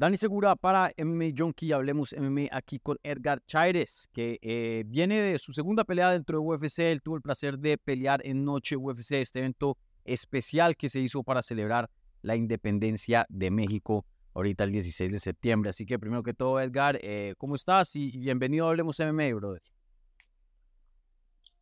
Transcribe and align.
Dani 0.00 0.16
Segura 0.16 0.56
para 0.56 0.94
MMA 0.96 1.34
Junkie, 1.36 1.72
hablemos 1.72 2.14
MMA 2.18 2.48
aquí 2.52 2.78
con 2.78 2.96
Edgar 3.02 3.44
Chaires, 3.44 4.08
que 4.14 4.38
eh, 4.40 4.82
viene 4.86 5.20
de 5.20 5.38
su 5.38 5.52
segunda 5.52 5.84
pelea 5.84 6.10
dentro 6.10 6.38
de 6.38 6.46
UFC. 6.46 6.78
Él 6.78 7.02
tuvo 7.02 7.16
el 7.16 7.20
placer 7.20 7.58
de 7.58 7.76
pelear 7.76 8.22
en 8.24 8.42
Noche 8.42 8.78
UFC, 8.78 9.12
este 9.16 9.40
evento 9.40 9.76
especial 10.06 10.74
que 10.78 10.88
se 10.88 11.00
hizo 11.00 11.22
para 11.22 11.42
celebrar 11.42 11.90
la 12.22 12.34
independencia 12.34 13.26
de 13.28 13.50
México 13.50 14.06
ahorita 14.32 14.64
el 14.64 14.72
16 14.72 15.12
de 15.12 15.20
septiembre. 15.20 15.68
Así 15.68 15.84
que 15.84 15.98
primero 15.98 16.22
que 16.22 16.32
todo, 16.32 16.58
Edgar, 16.62 16.98
eh, 17.02 17.34
¿cómo 17.36 17.54
estás? 17.54 17.94
Y 17.94 18.16
bienvenido 18.20 18.68
a 18.68 18.70
Hablemos 18.70 18.98
MMA, 18.98 19.34
brother. 19.34 19.62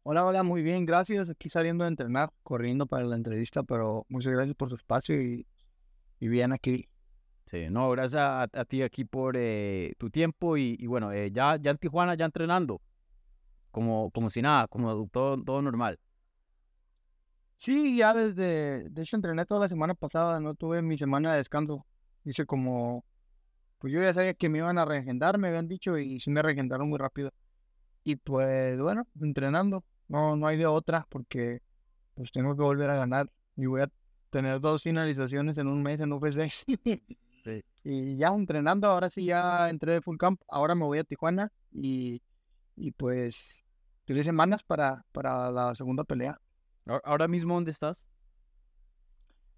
Hola, 0.04 0.24
hola, 0.24 0.44
muy 0.44 0.62
bien, 0.62 0.86
gracias. 0.86 1.28
Aquí 1.28 1.48
saliendo 1.48 1.82
a 1.82 1.88
entrenar, 1.88 2.30
corriendo 2.44 2.86
para 2.86 3.02
la 3.04 3.16
entrevista, 3.16 3.64
pero 3.64 4.06
muchas 4.08 4.32
gracias 4.32 4.54
por 4.54 4.70
su 4.70 4.76
espacio 4.76 5.20
y, 5.20 5.44
y 6.20 6.28
bien 6.28 6.52
aquí. 6.52 6.88
Sí, 7.48 7.68
no, 7.70 7.88
gracias 7.90 8.20
a, 8.52 8.64
ti 8.66 8.82
aquí 8.82 9.06
por 9.06 9.34
eh, 9.38 9.94
tu 9.96 10.10
tiempo 10.10 10.58
y, 10.58 10.86
bueno, 10.86 11.12
eh, 11.12 11.30
ya, 11.32 11.56
ya 11.56 11.70
en 11.70 11.78
Tijuana, 11.78 12.14
ya 12.14 12.26
entrenando, 12.26 12.82
como, 13.70 14.10
como 14.10 14.28
si 14.28 14.42
nada, 14.42 14.68
como 14.68 15.08
todo, 15.08 15.42
todo 15.42 15.62
normal. 15.62 15.98
Sí, 17.56 17.96
ya 17.96 18.12
desde, 18.12 18.90
de 18.90 19.02
hecho 19.02 19.16
entrené 19.16 19.46
toda 19.46 19.60
la 19.60 19.68
semana 19.70 19.94
pasada, 19.94 20.40
no 20.40 20.54
tuve 20.54 20.82
mi 20.82 20.98
semana 20.98 21.32
de 21.32 21.38
descanso. 21.38 21.86
Hice 22.24 22.44
como, 22.44 23.04
pues 23.78 23.94
yo 23.94 24.02
ya 24.02 24.12
sabía 24.12 24.34
que 24.34 24.50
me 24.50 24.58
iban 24.58 24.78
a 24.78 24.84
reagendar, 24.84 25.38
me 25.38 25.48
habían 25.48 25.68
dicho, 25.68 25.96
y 25.96 26.20
sí 26.20 26.30
me 26.30 26.42
reagendaron 26.42 26.88
muy 26.90 26.98
rápido. 26.98 27.32
Y 28.04 28.16
pues 28.16 28.78
bueno, 28.78 29.06
entrenando, 29.22 29.84
no, 30.08 30.36
no 30.36 30.46
hay 30.46 30.58
de 30.58 30.66
otra, 30.66 31.06
porque 31.08 31.62
pues 32.14 32.30
tengo 32.30 32.54
que 32.56 32.62
volver 32.62 32.90
a 32.90 32.96
ganar 32.96 33.30
y 33.56 33.66
voy 33.66 33.82
a 33.82 33.90
tener 34.30 34.60
dos 34.60 34.82
finalizaciones 34.82 35.56
en 35.58 35.68
un 35.68 35.82
mes 35.82 36.00
en 36.00 36.12
UFC. 36.12 36.50
Y 37.84 38.16
ya 38.16 38.28
entrenando, 38.28 38.88
ahora 38.88 39.10
sí 39.10 39.24
ya 39.24 39.70
entré 39.70 39.92
de 39.94 40.02
full 40.02 40.16
camp, 40.16 40.40
ahora 40.48 40.74
me 40.74 40.84
voy 40.84 40.98
a 40.98 41.04
Tijuana 41.04 41.50
y, 41.72 42.22
y 42.76 42.90
pues 42.92 43.62
tres 44.04 44.24
semanas 44.24 44.62
para, 44.62 45.04
para 45.12 45.50
la 45.50 45.74
segunda 45.74 46.04
pelea. 46.04 46.40
¿Ahora 47.04 47.28
mismo 47.28 47.54
dónde 47.54 47.70
estás? 47.70 48.06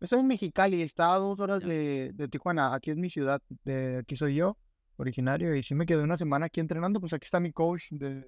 Estoy 0.01 0.21
en 0.21 0.29
Mexicali, 0.29 0.83
está 0.83 1.13
a 1.15 1.19
dos 1.19 1.39
horas 1.41 1.61
de, 1.63 2.13
de, 2.15 2.29
Tijuana, 2.29 2.75
aquí 2.75 2.91
es 2.91 2.97
mi 2.97 3.11
ciudad, 3.11 3.43
de 3.65 3.99
aquí 3.99 4.17
soy 4.17 4.37
yo, 4.37 4.57
originario, 4.97 5.55
y 5.55 5.63
sí 5.63 5.75
me 5.75 5.85
quedé 5.85 6.03
una 6.03 6.17
semana 6.17 6.47
aquí 6.47 6.59
entrenando, 6.59 7.01
pues 7.01 7.13
aquí 7.13 7.25
está 7.25 7.39
mi 7.39 7.53
coach 7.53 7.91
de, 7.91 8.25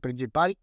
principal, 0.00 0.56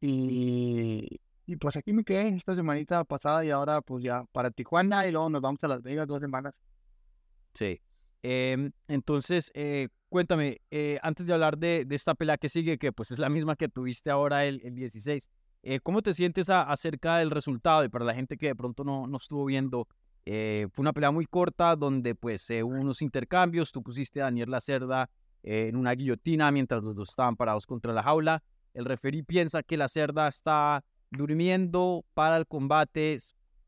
y, 0.00 1.20
y 1.46 1.56
pues 1.56 1.76
aquí 1.76 1.92
me 1.92 2.04
quedé 2.04 2.28
esta 2.28 2.54
semanita 2.54 3.02
pasada 3.04 3.44
y 3.44 3.50
ahora 3.50 3.80
pues 3.80 4.04
ya 4.04 4.24
para 4.32 4.50
Tijuana 4.50 5.06
y 5.06 5.12
luego 5.12 5.30
nos 5.30 5.40
vamos 5.40 5.64
a 5.64 5.68
Las 5.68 5.82
Vegas 5.82 6.06
dos 6.06 6.20
semanas. 6.20 6.54
Sí. 7.54 7.80
Em, 8.22 8.72
entonces, 8.88 9.50
eh, 9.54 9.88
cuéntame, 10.08 10.60
eh, 10.70 10.98
antes 11.02 11.26
de 11.26 11.32
hablar 11.32 11.58
de, 11.58 11.86
esta 11.90 12.14
pelea 12.14 12.36
que 12.36 12.48
sigue, 12.48 12.78
que 12.78 12.92
pues 12.92 13.10
es 13.10 13.18
la 13.18 13.28
misma 13.28 13.56
que 13.56 13.68
tuviste 13.68 14.10
ahora 14.10 14.44
el, 14.44 14.60
16, 14.74 15.30
eh, 15.62 15.80
¿cómo 15.80 16.02
te 16.02 16.14
sientes 16.14 16.50
acerca 16.50 17.18
del 17.18 17.30
resultado? 17.30 17.84
Y 17.84 17.88
para 17.88 18.04
la 18.04 18.14
gente 18.14 18.36
que 18.36 18.48
de 18.48 18.54
pronto 18.54 18.84
no, 18.84 19.06
no 19.06 19.16
estuvo 19.16 19.44
viendo, 19.44 19.88
fue 20.24 20.70
una 20.82 20.92
pelea 20.92 21.10
muy 21.10 21.26
corta 21.26 21.74
donde 21.74 22.14
pues 22.14 22.48
hubo 22.50 22.78
unos 22.78 23.02
intercambios, 23.02 23.72
tú 23.72 23.82
pusiste 23.82 24.20
a 24.20 24.24
Daniel 24.24 24.50
Lacerda 24.50 25.10
en 25.42 25.76
una 25.76 25.92
guillotina 25.92 26.52
mientras 26.52 26.82
los 26.82 26.94
dos 26.94 27.08
estaban 27.08 27.36
parados 27.36 27.66
contra 27.66 27.92
la 27.92 28.02
jaula. 28.02 28.42
El 28.74 28.84
referí 28.84 29.22
piensa 29.22 29.62
que 29.62 29.76
la 29.76 29.88
cerda 29.88 30.28
está 30.28 30.84
durmiendo 31.10 32.04
para 32.14 32.36
el 32.36 32.46
combate. 32.46 33.18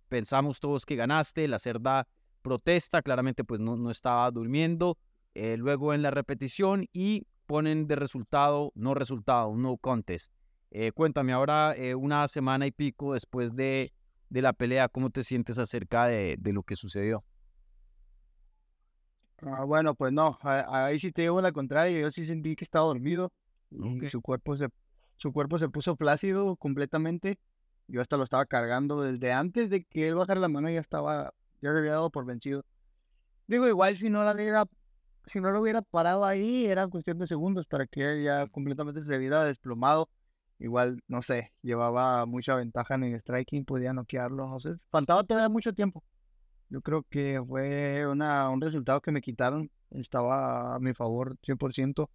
Pensamos 0.08 0.60
todos 0.60 0.86
que 0.86 0.94
ganaste. 0.94 1.48
La 1.48 1.58
cerda 1.58 2.06
protesta, 2.42 3.02
claramente 3.02 3.44
pues 3.44 3.60
no, 3.60 3.76
no 3.76 3.90
estaba 3.90 4.30
durmiendo. 4.30 4.98
Eh, 5.34 5.56
luego 5.56 5.94
en 5.94 6.02
la 6.02 6.10
repetición 6.10 6.86
y 6.92 7.26
ponen 7.46 7.86
de 7.86 7.96
resultado, 7.96 8.72
no 8.74 8.94
resultado, 8.94 9.54
no 9.56 9.76
contest. 9.78 10.32
Eh, 10.70 10.92
cuéntame 10.92 11.32
ahora, 11.32 11.74
eh, 11.76 11.94
una 11.94 12.26
semana 12.28 12.66
y 12.66 12.70
pico 12.70 13.14
después 13.14 13.54
de, 13.54 13.92
de, 14.28 14.42
la 14.42 14.52
pelea, 14.52 14.88
¿cómo 14.88 15.10
te 15.10 15.22
sientes 15.22 15.58
acerca 15.58 16.06
de, 16.06 16.36
de 16.38 16.52
lo 16.52 16.62
que 16.62 16.76
sucedió? 16.76 17.24
Ah, 19.42 19.64
bueno, 19.64 19.94
pues 19.94 20.12
no, 20.12 20.38
ahí 20.42 20.98
sí 20.98 21.12
te 21.12 21.22
llevo 21.22 21.40
la 21.40 21.52
contraria, 21.52 21.98
yo 22.00 22.10
sí 22.10 22.24
sentí 22.24 22.54
que 22.54 22.64
estaba 22.64 22.86
dormido 22.86 23.32
y 23.70 24.06
su 24.06 24.22
cuerpo 24.22 24.56
se 24.56 24.68
su 25.22 25.32
cuerpo 25.32 25.56
se 25.60 25.68
puso 25.68 25.94
flácido 25.94 26.56
completamente. 26.56 27.38
Yo 27.86 28.00
hasta 28.00 28.16
lo 28.16 28.24
estaba 28.24 28.44
cargando 28.44 29.00
desde 29.02 29.32
antes 29.32 29.70
de 29.70 29.84
que 29.84 30.08
él 30.08 30.16
bajara 30.16 30.40
la 30.40 30.48
mano, 30.48 30.68
ya 30.68 30.80
estaba 30.80 31.32
ya 31.62 31.72
se 31.72 31.78
había 31.78 31.92
dado 31.92 32.10
por 32.10 32.26
vencido. 32.26 32.64
Digo, 33.46 33.66
igual 33.68 33.96
si 33.96 34.10
no 34.10 34.24
la 34.24 34.32
hubiera, 34.34 34.66
si 35.26 35.40
no 35.40 35.50
lo 35.50 35.60
hubiera 35.60 35.82
parado 35.82 36.24
ahí, 36.24 36.66
era 36.66 36.88
cuestión 36.88 37.18
de 37.18 37.26
segundos 37.26 37.66
para 37.66 37.86
que 37.86 38.22
ya 38.24 38.46
completamente 38.48 39.02
se 39.02 39.16
hubiera 39.16 39.44
desplomado. 39.44 40.10
Igual, 40.58 41.02
no 41.08 41.22
sé, 41.22 41.52
llevaba 41.62 42.24
mucha 42.26 42.56
ventaja 42.56 42.94
en 42.94 43.04
el 43.04 43.20
striking, 43.20 43.64
podía 43.64 43.92
noquearlo. 43.92 44.52
O 44.54 44.60
sea, 44.60 44.72
faltaba 44.90 45.24
todavía 45.24 45.48
mucho 45.48 45.72
tiempo. 45.72 46.04
Yo 46.68 46.80
creo 46.82 47.04
que 47.10 47.42
fue 47.46 48.06
una, 48.06 48.48
un 48.48 48.60
resultado 48.60 49.00
que 49.00 49.12
me 49.12 49.20
quitaron. 49.20 49.70
Estaba 49.90 50.76
a 50.76 50.78
mi 50.78 50.94
favor 50.94 51.36
100%. 51.42 52.08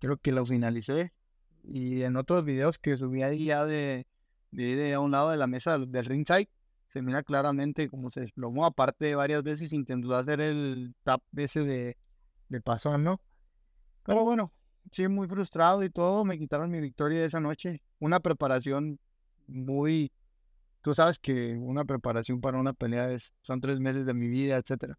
Creo 0.00 0.16
que 0.18 0.32
lo 0.32 0.44
finalicé. 0.44 1.12
Y 1.64 2.02
en 2.02 2.16
otros 2.16 2.44
videos 2.44 2.78
que 2.78 2.96
subí 2.96 3.22
ahí 3.22 3.46
ya 3.46 3.64
de, 3.64 4.06
de, 4.50 4.76
de 4.76 4.94
a 4.94 5.00
un 5.00 5.12
lado 5.12 5.30
de 5.30 5.36
la 5.36 5.46
mesa 5.46 5.78
del 5.78 6.04
ringside, 6.04 6.48
se 6.92 7.02
mira 7.02 7.22
claramente 7.22 7.88
cómo 7.88 8.10
se 8.10 8.20
desplomó. 8.20 8.66
Aparte, 8.66 9.14
varias 9.14 9.42
veces 9.42 9.72
intentó 9.72 10.14
hacer 10.14 10.40
el 10.40 10.94
tap 11.02 11.22
ese 11.36 11.60
de, 11.60 11.96
de 12.48 12.60
pasón, 12.60 13.02
¿no? 13.04 13.20
Pero 14.04 14.24
bueno, 14.24 14.52
sí, 14.90 15.08
muy 15.08 15.26
frustrado 15.28 15.82
y 15.82 15.90
todo. 15.90 16.24
Me 16.24 16.38
quitaron 16.38 16.70
mi 16.70 16.80
victoria 16.80 17.20
de 17.20 17.26
esa 17.26 17.40
noche. 17.40 17.82
Una 17.98 18.20
preparación 18.20 18.98
muy. 19.46 20.12
Tú 20.82 20.94
sabes 20.94 21.18
que 21.18 21.56
una 21.56 21.84
preparación 21.84 22.40
para 22.40 22.58
una 22.58 22.72
pelea 22.72 23.10
es, 23.12 23.34
son 23.42 23.60
tres 23.60 23.80
meses 23.80 24.04
de 24.04 24.14
mi 24.14 24.28
vida, 24.28 24.56
etcétera. 24.56 24.98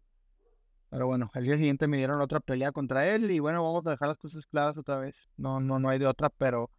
Pero 0.90 1.06
bueno, 1.06 1.30
al 1.34 1.44
día 1.44 1.56
siguiente 1.56 1.88
me 1.88 1.98
dieron 1.98 2.20
otra 2.20 2.40
pelea 2.40 2.72
contra 2.72 3.06
él 3.08 3.30
y 3.30 3.38
bueno, 3.40 3.62
vamos 3.62 3.86
a 3.86 3.90
dejar 3.90 4.08
las 4.08 4.16
cosas 4.16 4.46
claras 4.46 4.76
otra 4.78 4.98
vez. 4.98 5.28
No, 5.36 5.60
no, 5.60 5.78
no 5.78 5.88
hay 5.90 5.98
de 5.98 6.06
otra, 6.06 6.30
pero 6.30 6.70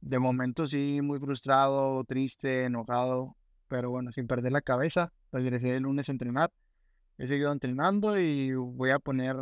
de 0.00 0.18
momento 0.18 0.66
sí, 0.66 1.00
muy 1.02 1.18
frustrado, 1.18 2.04
triste, 2.04 2.64
enojado 2.64 3.36
pero 3.68 3.90
bueno, 3.90 4.12
sin 4.12 4.26
perder 4.26 4.52
la 4.52 4.62
cabeza, 4.62 5.12
regresé 5.32 5.76
el 5.76 5.84
lunes 5.84 6.08
a 6.08 6.12
entrenar, 6.12 6.50
he 7.18 7.26
seguido 7.26 7.52
entrenando 7.52 8.18
y 8.18 8.54
voy 8.54 8.90
a 8.90 8.98
poner 8.98 9.36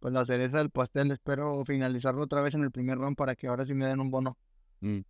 pues 0.00 0.12
la 0.12 0.24
cereza 0.24 0.58
del 0.58 0.70
pastel, 0.70 1.10
espero 1.10 1.64
finalizarlo 1.64 2.24
otra 2.24 2.40
vez 2.40 2.54
en 2.54 2.62
el 2.62 2.70
primer 2.70 2.98
round 2.98 3.16
para 3.16 3.36
que 3.36 3.46
ahora 3.46 3.64
sí 3.64 3.74
me 3.74 3.86
den 3.86 4.00
un 4.00 4.10
bono. 4.10 4.36
Mm. 4.80 5.00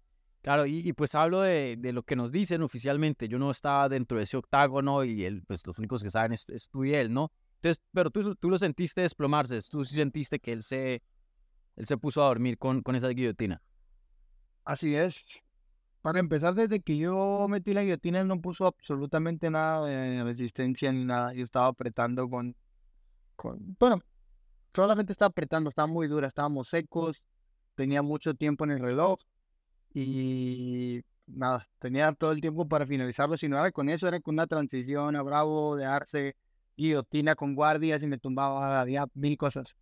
Claro, 0.42 0.66
y, 0.66 0.92
pues 0.92 1.14
hablo 1.14 1.40
de, 1.40 1.76
de, 1.78 1.92
lo 1.92 2.02
que 2.02 2.16
nos 2.16 2.32
dicen 2.32 2.62
oficialmente, 2.62 3.28
yo 3.28 3.38
no 3.38 3.50
estaba 3.50 3.88
dentro 3.88 4.18
de 4.18 4.24
ese 4.24 4.36
octágono 4.36 5.04
y 5.04 5.24
él, 5.24 5.44
pues 5.46 5.64
los 5.64 5.78
únicos 5.78 6.02
que 6.02 6.10
saben 6.10 6.32
es, 6.32 6.68
tú 6.70 6.84
y 6.84 6.94
él, 6.94 7.12
¿no? 7.12 7.30
Entonces, 7.56 7.80
pero 7.92 8.10
tú, 8.10 8.34
tú 8.34 8.50
lo 8.50 8.58
sentiste 8.58 9.02
desplomarse, 9.02 9.60
tú 9.70 9.84
sí 9.84 9.94
sentiste 9.94 10.40
que 10.40 10.50
él 10.52 10.64
se, 10.64 11.00
él 11.76 11.86
se 11.86 11.96
puso 11.96 12.24
a 12.24 12.26
dormir 12.26 12.58
con, 12.58 12.82
con 12.82 12.96
esa 12.96 13.08
guillotina. 13.08 13.62
Así 14.64 14.96
es, 14.96 15.24
para 16.02 16.18
empezar, 16.18 16.54
desde 16.54 16.80
que 16.80 16.96
yo 16.98 17.46
metí 17.48 17.72
la 17.72 17.82
guillotina, 17.82 18.24
no 18.24 18.40
puso 18.40 18.66
absolutamente 18.66 19.50
nada 19.50 19.86
de 19.86 20.24
resistencia 20.24 20.92
ni 20.92 21.04
nada. 21.04 21.32
Yo 21.32 21.44
estaba 21.44 21.68
apretando 21.68 22.28
con, 22.28 22.56
con 23.36 23.76
bueno, 23.78 24.00
solamente 24.74 25.12
estaba 25.12 25.28
apretando, 25.28 25.68
estaba 25.70 25.86
muy 25.86 26.08
dura, 26.08 26.26
estábamos 26.28 26.68
secos, 26.68 27.22
tenía 27.76 28.02
mucho 28.02 28.34
tiempo 28.34 28.64
en 28.64 28.72
el 28.72 28.80
reloj 28.80 29.18
y 29.94 31.02
nada, 31.26 31.68
tenía 31.78 32.12
todo 32.12 32.32
el 32.32 32.40
tiempo 32.40 32.68
para 32.68 32.86
finalizarlo. 32.86 33.36
Si 33.36 33.48
no 33.48 33.58
era 33.58 33.70
con 33.70 33.88
eso, 33.88 34.08
era 34.08 34.20
con 34.20 34.34
una 34.34 34.46
transición 34.48 35.14
a 35.16 35.22
Bravo, 35.22 35.76
de 35.76 35.84
Arce, 35.84 36.36
guillotina 36.76 37.36
con 37.36 37.54
guardias 37.54 38.02
y 38.02 38.08
me 38.08 38.18
tumbaba, 38.18 38.80
había 38.80 39.06
mil 39.14 39.36
cosas. 39.36 39.76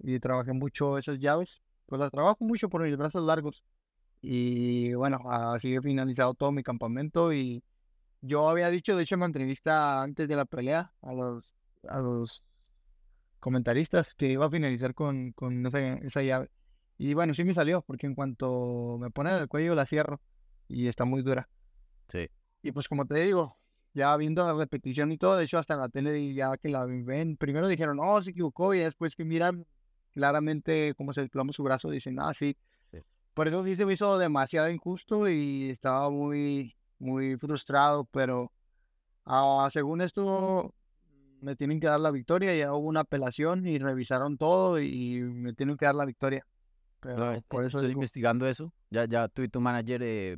Y 0.00 0.18
trabajé 0.18 0.52
mucho 0.52 0.98
esas 0.98 1.20
llaves, 1.20 1.62
pues 1.86 2.00
las 2.00 2.10
trabajo 2.10 2.44
mucho 2.44 2.68
por 2.68 2.82
mis 2.82 2.96
brazos 2.96 3.24
largos. 3.24 3.62
Y 4.22 4.92
bueno, 4.94 5.20
así 5.30 5.74
he 5.74 5.80
finalizado 5.80 6.34
todo 6.34 6.52
mi 6.52 6.62
campamento 6.62 7.32
y 7.32 7.62
yo 8.20 8.48
había 8.48 8.68
dicho, 8.68 8.96
de 8.96 9.02
hecho, 9.02 9.14
en 9.14 9.20
una 9.20 9.26
entrevista 9.26 10.02
antes 10.02 10.28
de 10.28 10.36
la 10.36 10.44
pelea 10.44 10.92
a 11.02 11.12
los, 11.12 11.54
a 11.88 12.00
los 12.00 12.42
comentaristas 13.38 14.14
que 14.14 14.32
iba 14.32 14.46
a 14.46 14.50
finalizar 14.50 14.94
con, 14.94 15.32
con 15.32 15.66
esa, 15.66 15.80
esa 15.94 16.22
llave. 16.22 16.50
Y 16.98 17.14
bueno, 17.14 17.32
sí 17.32 17.44
me 17.44 17.54
salió, 17.54 17.80
porque 17.82 18.06
en 18.06 18.14
cuanto 18.14 18.98
me 19.00 19.10
ponen 19.10 19.34
el 19.34 19.48
cuello 19.48 19.74
la 19.74 19.86
cierro 19.86 20.20
y 20.68 20.86
está 20.86 21.06
muy 21.06 21.22
dura. 21.22 21.48
Sí. 22.08 22.28
Y 22.62 22.72
pues 22.72 22.88
como 22.88 23.06
te 23.06 23.24
digo, 23.24 23.56
ya 23.94 24.14
viendo 24.18 24.46
la 24.46 24.52
repetición 24.52 25.10
y 25.10 25.16
todo, 25.16 25.36
de 25.36 25.44
hecho 25.44 25.58
hasta 25.58 25.74
en 25.74 25.80
la 25.80 25.88
tele 25.88 26.34
ya 26.34 26.56
que 26.58 26.68
la 26.68 26.84
ven, 26.84 27.38
primero 27.38 27.68
dijeron, 27.68 27.98
oh, 28.00 28.20
se 28.20 28.32
equivocó, 28.32 28.74
y 28.74 28.80
después 28.80 29.16
que 29.16 29.24
miran 29.24 29.66
claramente 30.12 30.94
cómo 30.94 31.14
se 31.14 31.22
desploma 31.22 31.52
su 31.52 31.62
brazo, 31.62 31.88
dicen, 31.88 32.18
ah, 32.20 32.34
sí, 32.34 32.56
por 33.34 33.48
eso 33.48 33.64
sí 33.64 33.76
se 33.76 33.86
me 33.86 33.94
hizo 33.94 34.18
demasiado 34.18 34.70
injusto 34.70 35.28
y 35.28 35.70
estaba 35.70 36.10
muy, 36.10 36.74
muy 36.98 37.36
frustrado, 37.36 38.04
pero 38.04 38.52
ah, 39.24 39.68
según 39.72 40.00
esto, 40.00 40.74
me 41.40 41.56
tienen 41.56 41.80
que 41.80 41.86
dar 41.86 42.00
la 42.00 42.10
victoria, 42.10 42.54
ya 42.54 42.72
hubo 42.74 42.88
una 42.88 43.00
apelación 43.00 43.66
y 43.66 43.78
revisaron 43.78 44.36
todo 44.36 44.80
y 44.80 45.20
me 45.20 45.52
tienen 45.52 45.76
que 45.76 45.86
dar 45.86 45.94
la 45.94 46.04
victoria. 46.04 46.46
Pero 47.00 47.34
por 47.48 47.64
eso 47.64 47.78
estoy 47.78 47.92
investigando 47.92 48.46
eso. 48.46 48.72
Ya, 48.90 49.06
ya 49.06 49.28
tú 49.28 49.42
y 49.42 49.48
tu 49.48 49.60
manager. 49.60 50.02
Eh... 50.04 50.36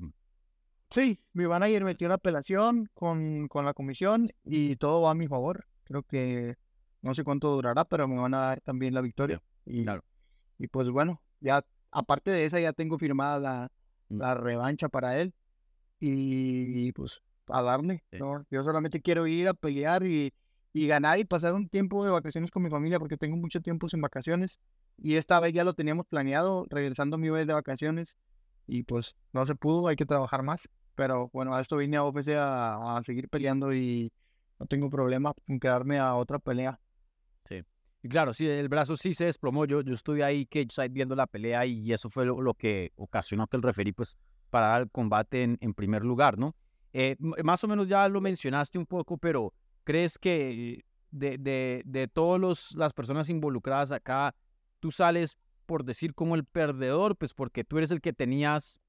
Sí, 0.91 1.21
mi 1.33 1.47
manager 1.47 1.85
metió 1.85 2.07
una 2.07 2.15
apelación 2.15 2.89
con, 2.95 3.49
con 3.49 3.65
la 3.65 3.75
comisión 3.75 4.31
y 4.45 4.77
todo 4.77 5.03
va 5.03 5.11
a 5.11 5.15
mi 5.15 5.27
favor. 5.27 5.67
Creo 5.85 6.05
que 6.05 6.57
no 7.01 7.15
sé 7.15 7.25
cuánto 7.25 7.51
durará, 7.51 7.85
pero 7.85 8.07
me 8.07 8.17
van 8.17 8.35
a 8.35 8.39
dar 8.39 8.61
también 8.61 8.95
la 8.95 9.01
victoria. 9.01 9.43
Y, 9.67 9.83
claro. 9.83 10.05
y 10.59 10.69
pues 10.69 10.89
bueno, 10.89 11.21
ya 11.41 11.65
aparte 11.93 12.31
de 12.31 12.47
esa 12.47 12.59
ya 12.59 12.73
tengo 12.73 12.99
firmada 12.99 13.39
la, 13.39 13.69
mm. 14.09 14.19
la 14.19 14.35
revancha 14.35 14.89
para 14.89 15.21
él. 15.21 15.33
Y, 16.01 16.91
pues 16.93 17.23
a 17.47 17.63
darle. 17.63 18.03
Yo 18.51 18.65
solamente 18.65 19.01
quiero 19.01 19.27
ir 19.27 19.47
a 19.47 19.55
pelear 19.55 20.05
y, 20.05 20.33
y 20.73 20.87
ganar 20.87 21.19
y 21.19 21.25
pasar 21.25 21.55
un 21.55 21.69
tiempo 21.69 22.05
de 22.05 22.11
vacaciones 22.11 22.51
con 22.51 22.63
mi 22.63 22.71
familia 22.71 22.99
porque 22.99 23.17
tengo 23.17 23.37
mucho 23.37 23.61
tiempo 23.61 23.89
sin 23.89 24.01
vacaciones. 24.01 24.59
Y 24.99 25.17
esta 25.17 25.39
vez 25.39 25.53
ya 25.53 25.65
lo 25.65 25.75
teníamos 25.75 26.07
planeado, 26.07 26.67
regresando 26.71 27.17
a 27.17 27.19
mi 27.19 27.31
vez 27.31 27.47
de 27.47 27.55
vacaciones. 27.55 28.17
Y 28.67 28.83
pues 28.85 29.15
no 29.33 29.47
se 29.47 29.55
pudo, 29.55 29.89
hay 29.89 29.97
que 29.97 30.07
trabajar 30.07 30.43
más. 30.43 30.69
Pero 30.95 31.31
bueno, 31.33 31.55
a 31.55 31.61
esto 31.61 31.77
vine 31.77 31.97
a 31.97 32.05
OFC 32.05 32.31
a, 32.37 32.97
a 32.97 33.03
seguir 33.05 33.29
peleando 33.29 33.73
y 33.73 34.13
no 34.59 34.67
tengo 34.67 34.91
problema 34.91 35.33
con 35.47 35.61
quedarme 35.61 35.99
a 35.99 36.15
otra 36.15 36.39
pelea. 36.39 36.81
Sí. 37.45 37.63
Y 38.03 38.09
claro, 38.09 38.35
sí, 38.35 38.49
el 38.49 38.69
brazo 38.69 38.97
sí 38.97 39.15
se 39.15 39.27
desplomó. 39.27 39.65
Yo, 39.65 39.81
yo 39.81 39.95
estuve 39.95 40.25
ahí 40.25 40.45
cage 40.47 40.89
viendo 40.91 41.15
la 41.15 41.27
pelea 41.27 41.65
y 41.67 41.93
eso 41.93 42.11
fue 42.11 42.27
lo, 42.27 42.55
que 42.55 42.93
ocasionó 42.97 43.47
que 43.47 43.57
el 43.57 43.63
referí 43.63 43.93
pues 43.93 44.19
parara 44.51 44.83
el 44.83 44.91
combate 44.91 45.45
en, 45.45 45.59
en 45.61 45.73
primer 45.73 46.05
lugar, 46.05 46.37
¿no? 46.37 46.57
Eh, 46.93 47.17
más 47.21 47.63
o 47.65 47.69
menos 47.69 47.89
ya 47.89 48.07
lo 48.09 48.21
mencionaste 48.21 48.79
un 48.79 48.87
poco, 48.87 49.17
pero 49.17 49.55
¿crees 49.85 50.19
que 50.19 50.85
de, 51.11 51.39
de, 51.39 51.83
de 51.87 52.09
todas 52.09 52.75
las 52.75 52.93
personas 52.93 53.31
involucradas 53.31 53.93
acá, 53.93 54.35
tú 54.81 54.91
sales 54.91 55.39
por 55.65 55.85
decir 55.85 56.13
como 56.15 56.35
el 56.35 56.45
perdedor, 56.45 57.17
pues 57.17 57.33
porque 57.33 57.65
tú 57.65 57.79
eres 57.79 57.91
el 57.93 58.01
que 58.01 58.13
tenías 58.13 58.81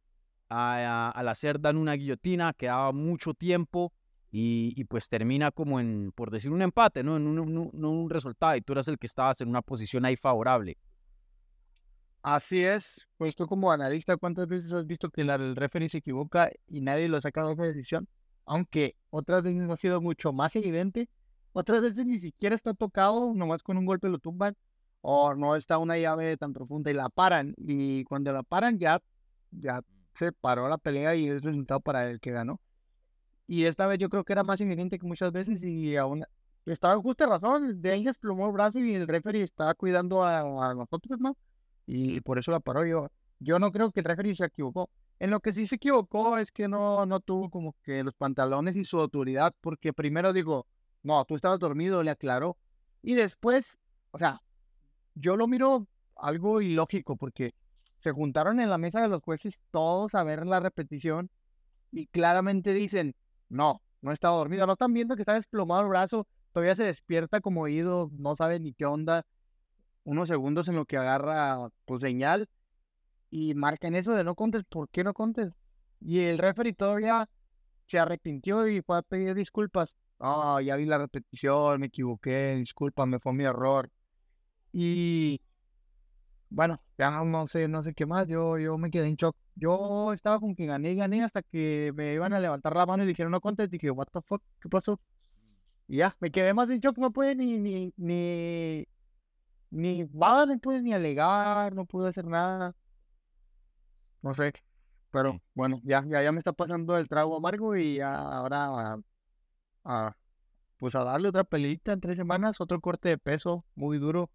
al 0.50 1.28
hacer 1.28 1.60
dan 1.60 1.78
una 1.78 1.94
guillotina, 1.94 2.54
quedaba 2.54 2.92
mucho 2.92 3.34
tiempo 3.34 3.94
y, 4.36 4.84
pues 4.86 5.10
termina 5.10 5.52
como 5.52 5.80
en, 5.80 6.12
por 6.12 6.32
decir, 6.32 6.52
un 6.52 6.64
empate, 6.64 7.04
¿no? 7.04 7.18
En 7.18 7.28
un, 7.28 7.72
un 7.72 8.10
resultado 8.10 8.56
y 8.56 8.62
tú 8.62 8.74
eras 8.74 8.88
el 8.88 8.98
que 8.98 9.06
estabas 9.06 9.40
en 9.42 9.48
una 9.48 9.62
posición 9.62 10.06
ahí 10.06 10.16
favorable. 10.16 10.76
Así 12.24 12.64
es, 12.64 13.08
pues 13.18 13.36
tú 13.36 13.46
como 13.46 13.72
analista, 13.72 14.18
¿cuántas 14.18 14.48
veces 14.48 14.74
has 14.74 14.88
visto 14.88 15.12
que 15.12 15.22
el 15.22 15.56
referee 15.56 15.88
se 15.88 16.00
equivoca 16.00 16.50
y 16.68 16.82
nadie 16.82 17.10
lo 17.10 17.22
saca 17.22 17.46
de 17.46 17.54
esa 17.54 17.62
decisión? 17.62 18.08
Aunque 18.46 18.96
otras 19.12 19.44
veces 19.44 19.70
ha 19.70 19.78
sido 19.78 20.02
mucho 20.02 20.34
más 20.34 20.56
evidente, 20.56 21.10
otras 21.52 21.82
veces 21.82 22.04
ni 22.04 22.18
siquiera 22.18 22.56
está 22.56 22.74
tocado, 22.74 23.36
nomás 23.36 23.62
con 23.62 23.78
un 23.78 23.86
golpe 23.86 24.10
lo 24.10 24.18
tumban, 24.18 24.58
o 25.02 25.36
no 25.36 25.56
está 25.56 25.78
una 25.78 26.00
llave 26.00 26.38
tan 26.38 26.54
profunda 26.54 26.90
y 26.90 26.96
la 26.96 27.10
paran, 27.10 27.54
y 27.56 28.04
cuando 28.06 28.34
la 28.34 28.42
paran 28.42 28.80
ya, 28.80 29.00
ya 29.52 29.84
se 30.16 30.32
paró 30.32 30.68
la 30.70 30.80
pelea 30.80 31.14
y 31.16 31.28
es 31.28 31.44
resultado 31.44 31.82
para 31.82 32.10
el 32.10 32.20
que 32.20 32.32
ganó. 32.32 32.60
Y 33.48 33.66
esta 33.66 33.88
vez 33.88 34.00
yo 34.00 34.10
creo 34.10 34.24
que 34.24 34.34
era 34.34 34.44
más 34.44 34.62
evidente 34.62 34.98
que 35.00 35.06
muchas 35.06 35.32
veces 35.32 35.64
y 35.64 35.96
aún 35.98 36.26
estaba 36.66 36.94
en 36.94 37.02
justa 37.02 37.26
razón, 37.26 37.82
de 37.82 37.92
ahí 37.92 38.04
desplomó 38.04 38.48
el 38.48 38.54
brazo 38.54 38.80
y 38.80 38.96
el 38.96 39.08
referee 39.08 39.44
estaba 39.44 39.74
cuidando 39.74 40.24
a, 40.24 40.40
a 40.40 40.74
nosotros, 40.74 41.20
¿no? 41.20 41.36
y, 41.86 42.22
por 42.22 42.40
eso 42.40 42.52
la 42.52 42.60
paró. 42.60 42.86
Yo, 42.86 43.10
yo 43.40 43.60
no 43.60 43.72
creo 43.72 43.92
que 43.92 44.02
el 44.02 44.06
referee 44.06 44.36
se 44.36 44.46
equivocó. 44.46 44.90
En 45.20 45.30
lo 45.30 45.40
que 45.40 45.54
sí 45.54 45.68
se 45.68 45.76
equivocó 45.76 46.38
es 46.38 46.52
que 46.52 46.68
no, 46.68 47.06
no 47.06 47.20
tuvo 47.20 47.50
como 47.50 47.76
que 47.84 48.04
los 48.04 48.16
pantalones 48.16 48.76
y 48.76 48.86
su 48.86 49.00
autoridad, 49.00 49.54
porque 49.62 49.94
primero 49.94 50.34
digo, 50.34 50.68
no, 51.04 51.24
tú 51.26 51.36
estabas 51.36 51.60
dormido, 51.60 52.04
le 52.04 52.12
aclaró. 52.12 52.58
Y 53.02 53.16
después, 53.16 53.80
o 54.12 54.18
sea, 54.18 54.42
yo 55.16 55.38
lo 55.38 55.48
miro 55.48 55.88
algo 56.16 56.62
ilógico, 56.62 57.16
porque 57.16 57.54
se 58.00 58.12
juntaron 58.12 58.60
en 58.60 58.70
la 58.70 58.78
mesa 58.78 59.02
de 59.02 59.08
los 59.08 59.22
jueces 59.22 59.62
todos 59.72 60.14
a 60.16 60.24
ver 60.24 60.46
la 60.46 60.60
repetición 60.60 61.30
y 61.92 62.08
claramente 62.08 62.74
dicen, 62.74 63.16
no, 63.54 63.82
no 64.02 64.12
estaba 64.12 64.38
dormido, 64.38 64.66
no 64.66 64.74
están 64.74 64.94
viendo 64.94 65.16
que 65.16 65.22
está 65.22 65.34
desplomado 65.34 65.82
el 65.82 65.88
brazo, 65.88 66.28
todavía 66.52 66.76
se 66.76 66.84
despierta 66.84 67.42
como 67.42 67.62
oído, 67.62 68.10
no 68.18 68.36
sabe 68.36 68.60
ni 68.60 68.74
qué 68.74 68.86
onda, 68.86 69.26
unos 70.04 70.28
segundos 70.28 70.68
en 70.68 70.76
lo 70.76 70.86
que 70.86 70.98
agarra 70.98 71.70
pues 71.86 72.02
señal 72.02 72.50
y 73.30 73.54
marcan 73.56 73.96
eso 73.96 74.14
de 74.14 74.24
no 74.24 74.36
contes, 74.36 74.64
¿por 74.66 74.90
qué 74.90 75.04
no 75.04 75.14
contes? 75.14 75.54
Y 76.02 76.20
el 76.20 76.38
referee 76.38 76.74
todavía 76.74 77.30
se 77.88 78.00
arrepintió 78.00 78.68
y 78.68 78.82
fue 78.82 78.98
a 78.98 79.02
pedir 79.02 79.36
disculpas. 79.36 79.96
Ah, 80.20 80.60
ya 80.64 80.76
vi 80.76 80.86
la 80.86 80.98
repetición, 80.98 81.80
me 81.80 81.88
equivoqué, 81.88 82.56
discúlpame, 82.56 83.20
fue 83.20 83.34
mi 83.34 83.44
error. 83.46 83.90
Y 84.72 85.42
bueno, 86.50 86.82
ya 86.98 87.12
no 87.12 87.48
sé, 87.48 87.68
no 87.68 87.84
sé 87.84 87.94
qué 87.94 88.06
más, 88.06 88.28
yo, 88.28 88.58
yo 88.58 88.78
me 88.78 88.92
quedé 88.92 89.08
en 89.08 89.16
shock. 89.16 89.36
Yo 89.56 90.14
estaba 90.14 90.40
con 90.40 90.56
que 90.56 90.66
gané 90.66 90.92
y 90.92 90.96
gané 90.96 91.24
hasta 91.24 91.42
que 91.44 91.92
me 91.96 92.14
iban 92.14 92.34
a 92.34 92.40
levantar 92.40 92.76
la 92.76 92.86
mano 92.86 93.04
y 93.04 93.08
dijeron 93.08 93.32
no 93.32 93.42
contes, 93.42 93.70
dije, 93.70 93.92
what 93.92 94.08
the 94.12 94.22
fuck, 94.22 94.42
¿qué 94.62 94.70
pasó? 94.70 95.00
Y 95.88 95.98
ya, 95.98 96.16
me 96.20 96.32
quedé 96.32 96.54
más 96.54 96.70
en 96.70 96.80
shock, 96.80 96.98
no 96.98 97.12
pude 97.12 97.36
ni, 97.36 97.60
ni, 97.60 97.94
ni, 97.98 98.88
ni 99.72 100.04
no 100.04 100.60
pude 100.62 100.82
ni 100.82 100.94
alegar, 100.94 101.74
no 101.76 101.86
pude 101.86 102.10
hacer 102.10 102.26
nada. 102.26 102.76
No 104.22 104.34
sé. 104.34 104.54
Pero 105.12 105.40
bueno, 105.54 105.80
ya, 105.84 106.04
ya, 106.08 106.24
ya 106.24 106.32
me 106.32 106.40
está 106.40 106.54
pasando 106.54 106.98
el 106.98 107.08
trago 107.08 107.38
amargo 107.38 107.76
y 107.78 108.00
ahora 108.00 108.98
a, 109.84 110.18
pues 110.78 110.96
a 110.96 111.04
darle 111.04 111.30
otra 111.30 111.44
pelita 111.44 111.94
en 111.94 112.02
tres 112.02 112.18
semanas, 112.18 112.62
otro 112.62 112.82
corte 112.82 113.10
de 113.10 113.18
peso 113.18 113.66
muy 113.76 114.00
duro. 114.00 114.32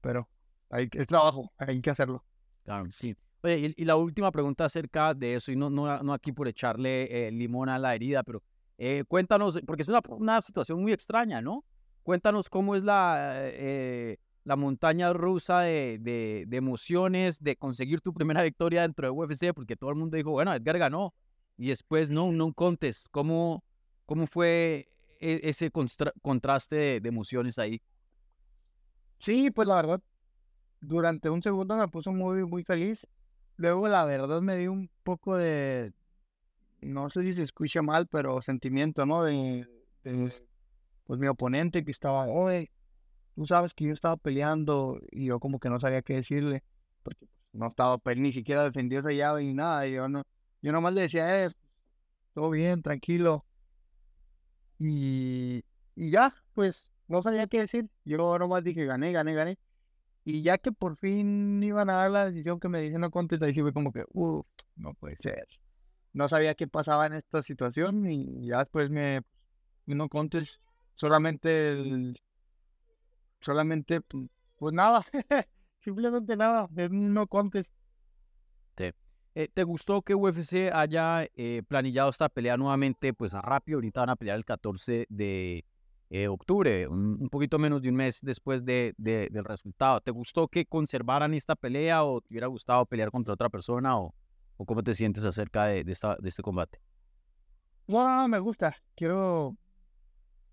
Pero 0.00 0.28
hay, 0.70 0.88
es 0.92 1.06
trabajo, 1.06 1.52
hay 1.58 1.80
que 1.82 1.90
hacerlo. 1.90 2.24
Claro, 2.64 2.90
sí. 2.92 3.16
Oye, 3.42 3.74
y, 3.76 3.84
la 3.84 3.96
última 3.96 4.30
pregunta 4.30 4.64
acerca 4.64 5.14
de 5.14 5.34
eso, 5.34 5.50
y 5.50 5.56
no, 5.56 5.68
no, 5.68 6.02
no 6.02 6.12
aquí 6.12 6.32
por 6.32 6.46
echarle 6.46 7.26
eh, 7.26 7.32
limón 7.32 7.68
a 7.68 7.78
la 7.78 7.94
herida, 7.94 8.22
pero 8.22 8.42
eh, 8.78 9.04
cuéntanos, 9.08 9.60
porque 9.66 9.82
es 9.82 9.88
una, 9.88 10.00
una, 10.08 10.40
situación 10.40 10.80
muy 10.80 10.92
extraña, 10.92 11.40
¿no? 11.40 11.64
Cuéntanos 12.02 12.48
cómo 12.48 12.74
es 12.76 12.84
la, 12.84 13.34
eh, 13.42 14.18
la 14.44 14.56
montaña 14.56 15.12
rusa 15.12 15.60
de, 15.60 15.98
de, 16.00 16.56
emociones, 16.56 17.42
de 17.42 17.56
conseguir 17.56 18.00
tu 18.00 18.12
primera 18.12 18.42
victoria 18.42 18.82
dentro 18.82 19.06
de 19.06 19.10
UFC, 19.10 19.52
porque 19.54 19.76
todo 19.76 19.90
el 19.90 19.96
mundo 19.96 20.16
dijo, 20.16 20.30
bueno, 20.30 20.52
Edgar 20.54 20.78
ganó, 20.78 21.14
y 21.56 21.68
después 21.68 22.10
no, 22.10 22.32
no 22.32 22.52
contest. 22.52 23.06
¿Cómo, 23.10 23.64
cómo 24.06 24.26
fue 24.26 24.88
e, 25.20 25.40
ese 25.44 25.70
contraste 25.70 27.00
de, 27.00 27.08
emociones 27.08 27.58
ahí? 27.58 27.80
Sí, 29.18 29.50
pues 29.50 29.68
la 29.68 29.76
verdad, 29.76 30.00
durante 30.80 31.30
un 31.30 31.42
segundo 31.42 31.76
me 31.76 31.86
puso 31.88 32.12
muy, 32.12 32.44
muy 32.44 32.64
feliz. 32.64 33.06
Luego, 33.56 33.88
la 33.88 34.04
verdad, 34.04 34.40
me 34.40 34.56
dio 34.56 34.72
un 34.72 34.90
poco 35.02 35.36
de, 35.36 35.92
no 36.80 37.10
sé 37.10 37.22
si 37.22 37.32
se 37.32 37.42
escucha 37.42 37.82
mal, 37.82 38.06
pero 38.08 38.42
sentimiento, 38.42 39.06
¿no? 39.06 39.22
De, 39.22 39.66
pues 41.04 41.20
mi 41.20 41.28
oponente 41.28 41.84
que 41.84 41.90
estaba, 41.90 42.26
oye, 42.26 42.70
tú 43.34 43.46
sabes 43.46 43.74
que 43.74 43.84
yo 43.84 43.92
estaba 43.92 44.16
peleando 44.16 45.00
y 45.10 45.26
yo 45.26 45.38
como 45.38 45.58
que 45.58 45.68
no 45.68 45.78
sabía 45.78 46.02
qué 46.02 46.14
decirle, 46.16 46.62
porque 47.02 47.26
no 47.52 47.68
estaba 47.68 48.00
ni 48.16 48.32
siquiera 48.32 48.64
defendió 48.64 49.00
esa 49.00 49.12
llave 49.12 49.44
ni 49.44 49.54
nada, 49.54 49.86
y 49.86 49.92
yo 49.92 50.08
no, 50.08 50.24
yo 50.60 50.72
nomás 50.72 50.94
le 50.94 51.02
decía, 51.02 51.44
eh, 51.44 51.50
todo 52.34 52.50
bien, 52.50 52.82
tranquilo, 52.82 53.44
y, 54.78 55.64
y 55.94 56.10
ya, 56.10 56.34
pues 56.54 56.88
no 57.08 57.22
sabía 57.22 57.46
qué 57.46 57.60
decir, 57.60 57.88
yo 58.04 58.38
nomás 58.38 58.64
dije, 58.64 58.84
gané, 58.86 59.12
gané, 59.12 59.34
gané, 59.34 59.58
y 60.24 60.42
ya 60.42 60.58
que 60.58 60.72
por 60.72 60.96
fin 60.96 61.62
iban 61.62 61.90
a 61.90 61.94
dar 61.94 62.10
la 62.10 62.26
decisión 62.26 62.60
que 62.60 62.68
me 62.68 62.80
dicen 62.80 63.00
no 63.00 63.10
contesta, 63.10 63.48
y 63.48 63.54
sí 63.54 63.60
fue 63.60 63.72
como 63.72 63.92
que, 63.92 64.04
uff, 64.12 64.46
no 64.76 64.94
puede 64.94 65.16
ser. 65.16 65.46
No 66.12 66.28
sabía 66.28 66.54
qué 66.54 66.68
pasaba 66.68 67.06
en 67.06 67.14
esta 67.14 67.42
situación 67.42 68.08
y 68.10 68.46
ya 68.46 68.58
después 68.58 68.90
me, 68.90 69.22
no 69.86 70.08
contes, 70.08 70.60
solamente 70.94 71.70
el, 71.70 72.20
solamente, 73.40 74.00
pues 74.00 74.74
nada, 74.74 75.04
simplemente 75.80 76.36
nada, 76.36 76.68
no 76.90 77.26
contes. 77.26 77.72
Eh, 79.34 79.48
¿Te 79.48 79.64
gustó 79.64 80.02
que 80.02 80.14
UFC 80.14 80.70
haya 80.72 81.26
eh, 81.34 81.62
planillado 81.66 82.10
esta 82.10 82.28
pelea 82.28 82.58
nuevamente? 82.58 83.14
Pues 83.14 83.32
rápido, 83.32 83.78
ahorita 83.78 84.00
van 84.00 84.10
a 84.10 84.16
pelear 84.16 84.36
el 84.36 84.44
14 84.44 85.06
de 85.08 85.64
eh, 86.14 86.28
octubre, 86.28 86.86
un, 86.88 87.26
poquito 87.30 87.58
menos 87.58 87.80
de 87.80 87.88
un 87.88 87.94
mes 87.94 88.20
después 88.20 88.66
de, 88.66 88.92
del 88.98 89.44
resultado. 89.46 89.98
¿Te 90.02 90.10
gustó 90.10 90.46
que 90.46 90.66
conservaran 90.66 91.32
esta 91.32 91.56
pelea 91.56 92.04
o 92.04 92.20
te 92.20 92.28
hubiera 92.34 92.48
gustado 92.48 92.84
pelear 92.84 93.10
contra 93.10 93.32
otra 93.32 93.48
persona 93.48 93.98
o, 93.98 94.14
o 94.58 94.66
cómo 94.66 94.82
te 94.82 94.94
sientes 94.94 95.24
acerca 95.24 95.64
de, 95.64 95.82
esta, 95.86 96.16
de 96.20 96.28
este 96.28 96.42
combate? 96.42 96.80
No, 97.86 98.28
me 98.28 98.38
gusta. 98.40 98.76
Quiero 98.94 99.56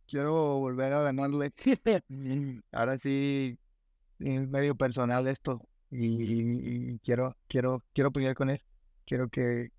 quiero 0.08 0.60
volver 0.60 0.94
a 0.94 1.04
ganarle. 1.04 1.52
Ahora 2.72 2.98
sí 2.98 3.60
es 4.20 4.48
medio 4.48 4.76
personal 4.76 5.28
esto 5.28 5.62
y, 5.92 7.00
quiero 7.00 7.36
quiero 7.50 7.84
quiero 7.94 8.14
pelear 8.14 8.34
con 8.34 8.50
él. 8.50 8.64
Quiero 9.06 9.28
que 9.28 9.72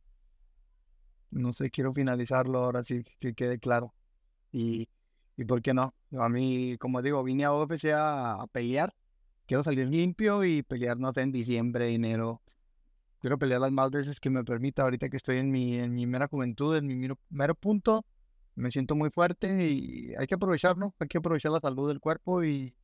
no 1.31 1.55
sé, 1.55 1.71
quiero 1.71 1.95
finalizarlo 1.95 2.59
ahora 2.59 2.85
sí 2.85 3.03
que 3.19 3.33
quede 3.33 3.59
claro. 3.59 3.95
Y 4.53 4.89
¿Y 5.37 5.45
por 5.45 5.63
qué 5.63 5.73
no? 5.73 5.95
A 6.19 6.29
mí, 6.29 6.77
como 6.79 7.03
digo, 7.03 7.23
vine 7.23 7.45
a 7.45 7.53
UFC 7.53 7.87
a, 7.95 8.47
pelear. 8.53 8.95
Quiero 9.47 9.65
salir 9.65 9.89
limpio 9.89 10.45
y 10.45 10.63
pelear, 10.63 10.99
no 10.99 11.13
sé, 11.13 11.23
en 11.23 11.33
diciembre, 11.33 11.93
enero. 11.93 12.41
Quiero 13.21 13.39
pelear 13.39 13.61
las 13.61 13.73
más 13.73 13.91
veces 13.91 14.21
que 14.21 14.31
me 14.31 14.45
permita 14.45 14.83
ahorita 14.83 15.09
que 15.09 15.17
estoy 15.17 15.39
en 15.39 15.51
mi, 15.51 15.79
en 15.79 15.95
mi 15.95 16.07
mera 16.07 16.29
juventud, 16.29 16.77
en 16.77 16.87
mi 16.87 17.09
mero, 17.29 17.55
punto. 17.55 18.05
Me 18.55 18.71
siento 18.71 18.95
muy 18.95 19.11
fuerte 19.11 19.71
y 19.71 20.15
hay 20.19 20.27
que 20.27 20.35
aprovechar, 20.35 20.77
¿no? 20.77 20.95
Hay 20.99 21.09
que 21.09 21.19
aprovechar 21.19 21.53
la 21.53 21.61
salud 21.61 21.89
del 21.89 22.01
cuerpo 22.01 22.45
y, 22.45 22.75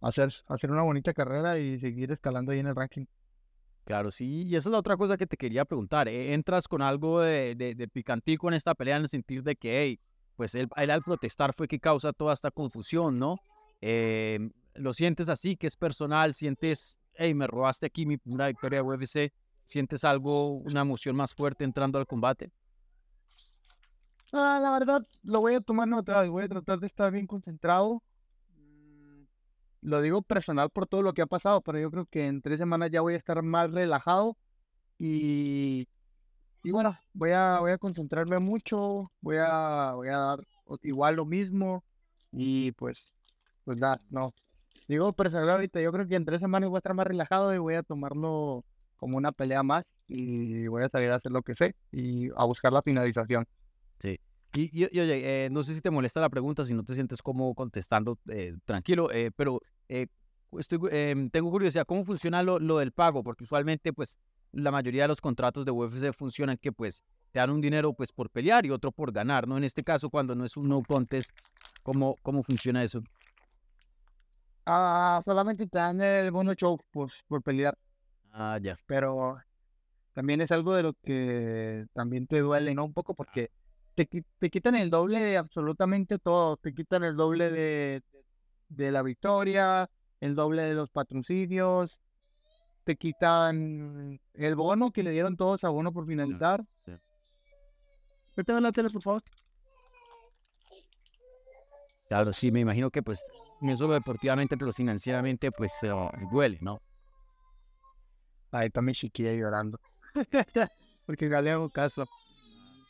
hacer, 0.00 0.32
hacer 0.46 0.70
una 0.70 0.82
bonita 0.82 1.12
carrera 1.12 1.58
y 1.58 1.78
seguir 1.78 2.12
escalando 2.12 2.52
ahí 2.52 2.58
en 2.58 2.66
el 2.68 2.76
ranking. 2.76 3.06
Claro, 3.84 4.10
sí, 4.10 4.44
y 4.44 4.56
esa 4.56 4.68
es 4.68 4.72
la 4.72 4.78
otra 4.78 4.96
cosa 4.96 5.16
que 5.16 5.26
te 5.26 5.36
quería 5.36 5.64
preguntar. 5.64 6.08
¿eh? 6.08 6.32
¿Entras 6.34 6.68
con 6.68 6.82
algo 6.82 7.20
de, 7.20 7.54
de, 7.56 7.88
picantico 7.88 8.48
en 8.48 8.54
esta 8.54 8.74
pelea 8.74 8.96
en 8.96 9.02
el 9.02 9.08
sentido 9.08 9.42
de 9.42 9.56
que, 9.56 9.82
hey, 9.82 10.00
pues 10.40 10.54
él, 10.54 10.70
al 10.74 11.02
protestar 11.02 11.52
fue 11.52 11.68
que 11.68 11.78
causa 11.78 12.14
toda 12.14 12.32
esta 12.32 12.50
confusión, 12.50 13.18
¿no? 13.18 13.36
Em, 13.82 14.50
¿Lo 14.72 14.94
sientes 14.94 15.28
así, 15.28 15.54
que 15.54 15.66
es 15.66 15.76
personal? 15.76 16.32
¿Sientes, 16.32 16.96
hey, 17.12 17.34
me 17.34 17.46
robaste 17.46 17.84
aquí 17.84 18.06
mi 18.06 18.16
primera 18.16 18.46
victoria 18.46 18.78
de 18.78 18.88
UFC? 18.88 19.34
¿Sientes 19.64 20.02
algo, 20.02 20.54
una 20.54 20.80
emoción 20.80 21.14
más 21.14 21.34
fuerte 21.34 21.64
entrando 21.64 21.98
al 21.98 22.06
combate? 22.06 22.50
Ah, 24.32 24.58
la 24.62 24.70
verdad, 24.70 25.06
lo 25.24 25.40
voy 25.40 25.56
a 25.56 25.60
tomar 25.60 25.86
neutral, 25.86 26.30
voy 26.30 26.44
a 26.44 26.48
tratar 26.48 26.78
de 26.80 26.86
estar 26.86 27.12
bien 27.12 27.26
concentrado 27.26 28.02
lo 29.82 30.00
digo 30.00 30.22
personal 30.22 30.70
por 30.70 30.86
todo 30.86 31.02
lo 31.02 31.12
que 31.12 31.20
ha 31.20 31.26
pasado, 31.26 31.60
pero 31.60 31.78
yo 31.78 31.90
creo 31.90 32.06
que 32.06 32.26
en 32.26 32.40
tres 32.40 32.56
semanas 32.56 32.90
ya 32.90 33.02
voy 33.02 33.12
a 33.12 33.18
estar 33.18 33.42
más 33.42 33.70
relajado 33.70 34.38
y, 34.98 35.86
y 36.62 36.70
bueno, 36.70 36.96
voy 37.12 37.30
a, 37.30 37.58
voy 37.60 37.72
a 37.72 37.78
concentrarme 37.78 38.38
mucho, 38.38 39.10
voy 39.20 39.36
a, 39.38 39.92
voy 39.94 40.08
a 40.08 40.18
dar 40.18 40.46
igual 40.82 41.16
lo 41.16 41.24
mismo 41.24 41.84
y 42.32 42.72
pues, 42.72 43.10
pues 43.64 43.78
nada, 43.78 44.00
no. 44.10 44.34
Digo 44.86 45.12
personal 45.12 45.50
ahorita, 45.50 45.80
yo 45.80 45.92
creo 45.92 46.06
que 46.06 46.16
en 46.16 46.24
tres 46.24 46.40
semanas 46.40 46.68
voy 46.68 46.76
a 46.76 46.80
estar 46.80 46.94
más 46.94 47.06
relajado 47.06 47.54
y 47.54 47.58
voy 47.58 47.74
a 47.74 47.82
tomarlo 47.82 48.64
como 48.96 49.16
una 49.16 49.32
pelea 49.32 49.62
más 49.62 49.88
y 50.06 50.66
voy 50.66 50.82
a 50.82 50.88
salir 50.88 51.10
a 51.10 51.16
hacer 51.16 51.32
lo 51.32 51.42
que 51.42 51.54
sé 51.54 51.74
y 51.92 52.28
a 52.36 52.44
buscar 52.44 52.72
la 52.72 52.82
finalización. 52.82 53.46
Sí. 53.98 54.18
Y, 54.52 54.84
oye, 54.84 55.44
eh, 55.46 55.50
no 55.50 55.62
sé 55.62 55.74
si 55.74 55.80
te 55.80 55.90
molesta 55.90 56.20
la 56.20 56.28
pregunta, 56.28 56.64
si 56.64 56.74
no 56.74 56.82
te 56.82 56.94
sientes 56.94 57.22
como 57.22 57.54
contestando, 57.54 58.18
eh, 58.28 58.56
tranquilo, 58.64 59.10
eh, 59.12 59.30
pero 59.34 59.60
estoy, 60.58 60.80
em, 60.90 61.30
tengo 61.30 61.50
curiosidad, 61.50 61.86
¿cómo 61.86 62.04
funciona 62.04 62.42
lo, 62.42 62.58
lo, 62.58 62.78
del 62.78 62.92
pago? 62.92 63.22
Porque 63.22 63.44
usualmente, 63.44 63.92
pues, 63.92 64.18
la 64.52 64.70
mayoría 64.70 65.02
de 65.02 65.08
los 65.08 65.20
contratos 65.20 65.64
de 65.64 65.70
UFC 65.70 66.12
funcionan 66.12 66.56
que, 66.56 66.72
pues, 66.72 67.02
te 67.32 67.38
dan 67.38 67.50
un 67.50 67.60
dinero, 67.60 67.92
pues, 67.92 68.12
por 68.12 68.30
pelear 68.30 68.66
y 68.66 68.70
otro 68.70 68.92
por 68.92 69.12
ganar, 69.12 69.46
¿no? 69.46 69.56
En 69.56 69.64
este 69.64 69.84
caso, 69.84 70.10
cuando 70.10 70.34
no 70.34 70.44
es 70.44 70.56
un 70.56 70.68
no 70.68 70.82
contest, 70.82 71.30
¿cómo, 71.82 72.16
cómo 72.22 72.42
funciona 72.42 72.82
eso? 72.82 73.02
Ah, 74.66 75.20
solamente 75.24 75.66
te 75.66 75.78
dan 75.78 76.00
el 76.00 76.30
bono 76.30 76.54
show, 76.54 76.78
pues, 76.90 77.22
por 77.26 77.42
pelear. 77.42 77.76
Ah, 78.32 78.58
ya. 78.60 78.76
Pero 78.86 79.38
también 80.12 80.40
es 80.40 80.50
algo 80.52 80.74
de 80.74 80.82
lo 80.82 80.94
que 80.94 81.86
también 81.92 82.26
te 82.26 82.40
duele, 82.40 82.74
¿no? 82.74 82.84
Un 82.84 82.92
poco 82.92 83.14
porque 83.14 83.50
te, 83.94 84.50
quitan 84.50 84.74
el 84.74 84.90
doble 84.90 85.20
de 85.20 85.36
absolutamente 85.36 86.18
todo. 86.18 86.56
Te 86.56 86.74
quitan 86.74 87.04
el 87.04 87.16
doble 87.16 87.50
de, 87.50 88.02
de, 88.68 88.90
la 88.90 89.02
victoria, 89.02 89.90
el 90.20 90.34
doble 90.34 90.62
de 90.62 90.74
los 90.74 90.90
patrocinios, 90.90 92.00
te 92.90 92.96
quitan 92.96 94.18
el 94.34 94.54
bono 94.56 94.90
que 94.90 95.04
le 95.04 95.12
dieron 95.12 95.36
todos 95.36 95.62
a 95.62 95.68
bono 95.68 95.92
por 95.92 96.08
finalizar. 96.08 96.64
Sí. 96.84 96.92
Vete 98.34 98.50
a 98.50 98.60
la 98.60 98.72
tele, 98.72 98.90
por 98.90 99.00
favor. 99.00 99.22
Claro, 102.08 102.32
sí, 102.32 102.50
me 102.50 102.58
imagino 102.58 102.90
que 102.90 103.00
pues 103.00 103.22
no 103.60 103.76
solo 103.76 103.94
deportivamente, 103.94 104.56
pero 104.56 104.72
financieramente 104.72 105.52
pues 105.52 105.72
duele, 106.32 106.58
¿no? 106.60 106.82
Ahí 108.50 108.70
también 108.70 108.94
chiquilla 108.94 109.34
llorando. 109.34 109.78
Porque 111.06 111.28
no 111.28 111.40
le 111.40 111.52
hago 111.52 111.70
caso. 111.70 112.08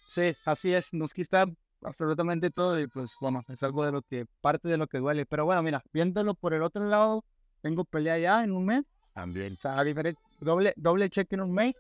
Sí, 0.07 0.35
así 0.47 0.73
es, 0.73 0.95
nos 0.95 1.13
quita 1.13 1.45
absolutamente 1.83 2.51
todo 2.51 2.81
y 2.81 2.87
pues 2.87 3.15
bueno, 3.21 3.43
es 3.49 3.63
algo 3.63 3.85
de 3.85 3.93
lo 3.93 4.01
que, 4.01 4.25
parte 4.41 4.67
de 4.67 4.79
lo 4.79 4.87
que 4.87 4.97
duele. 4.97 5.27
Pero 5.27 5.45
bueno, 5.45 5.63
mira, 5.63 5.83
viéndolo 5.93 6.35
por 6.35 6.55
el 6.55 6.63
otro 6.63 6.87
lado, 6.87 7.23
tengo 7.61 7.85
pelea 7.85 8.17
ya 8.17 8.43
en 8.43 8.53
un 8.53 8.65
mes. 8.65 8.85
También. 9.15 9.55
O 9.55 9.61
sea, 9.61 9.83
diferente, 9.83 10.21
doble, 10.41 10.73
doble 10.77 11.11
cheque 11.11 11.35
en 11.35 11.43
un 11.43 11.53
mes. 11.53 11.75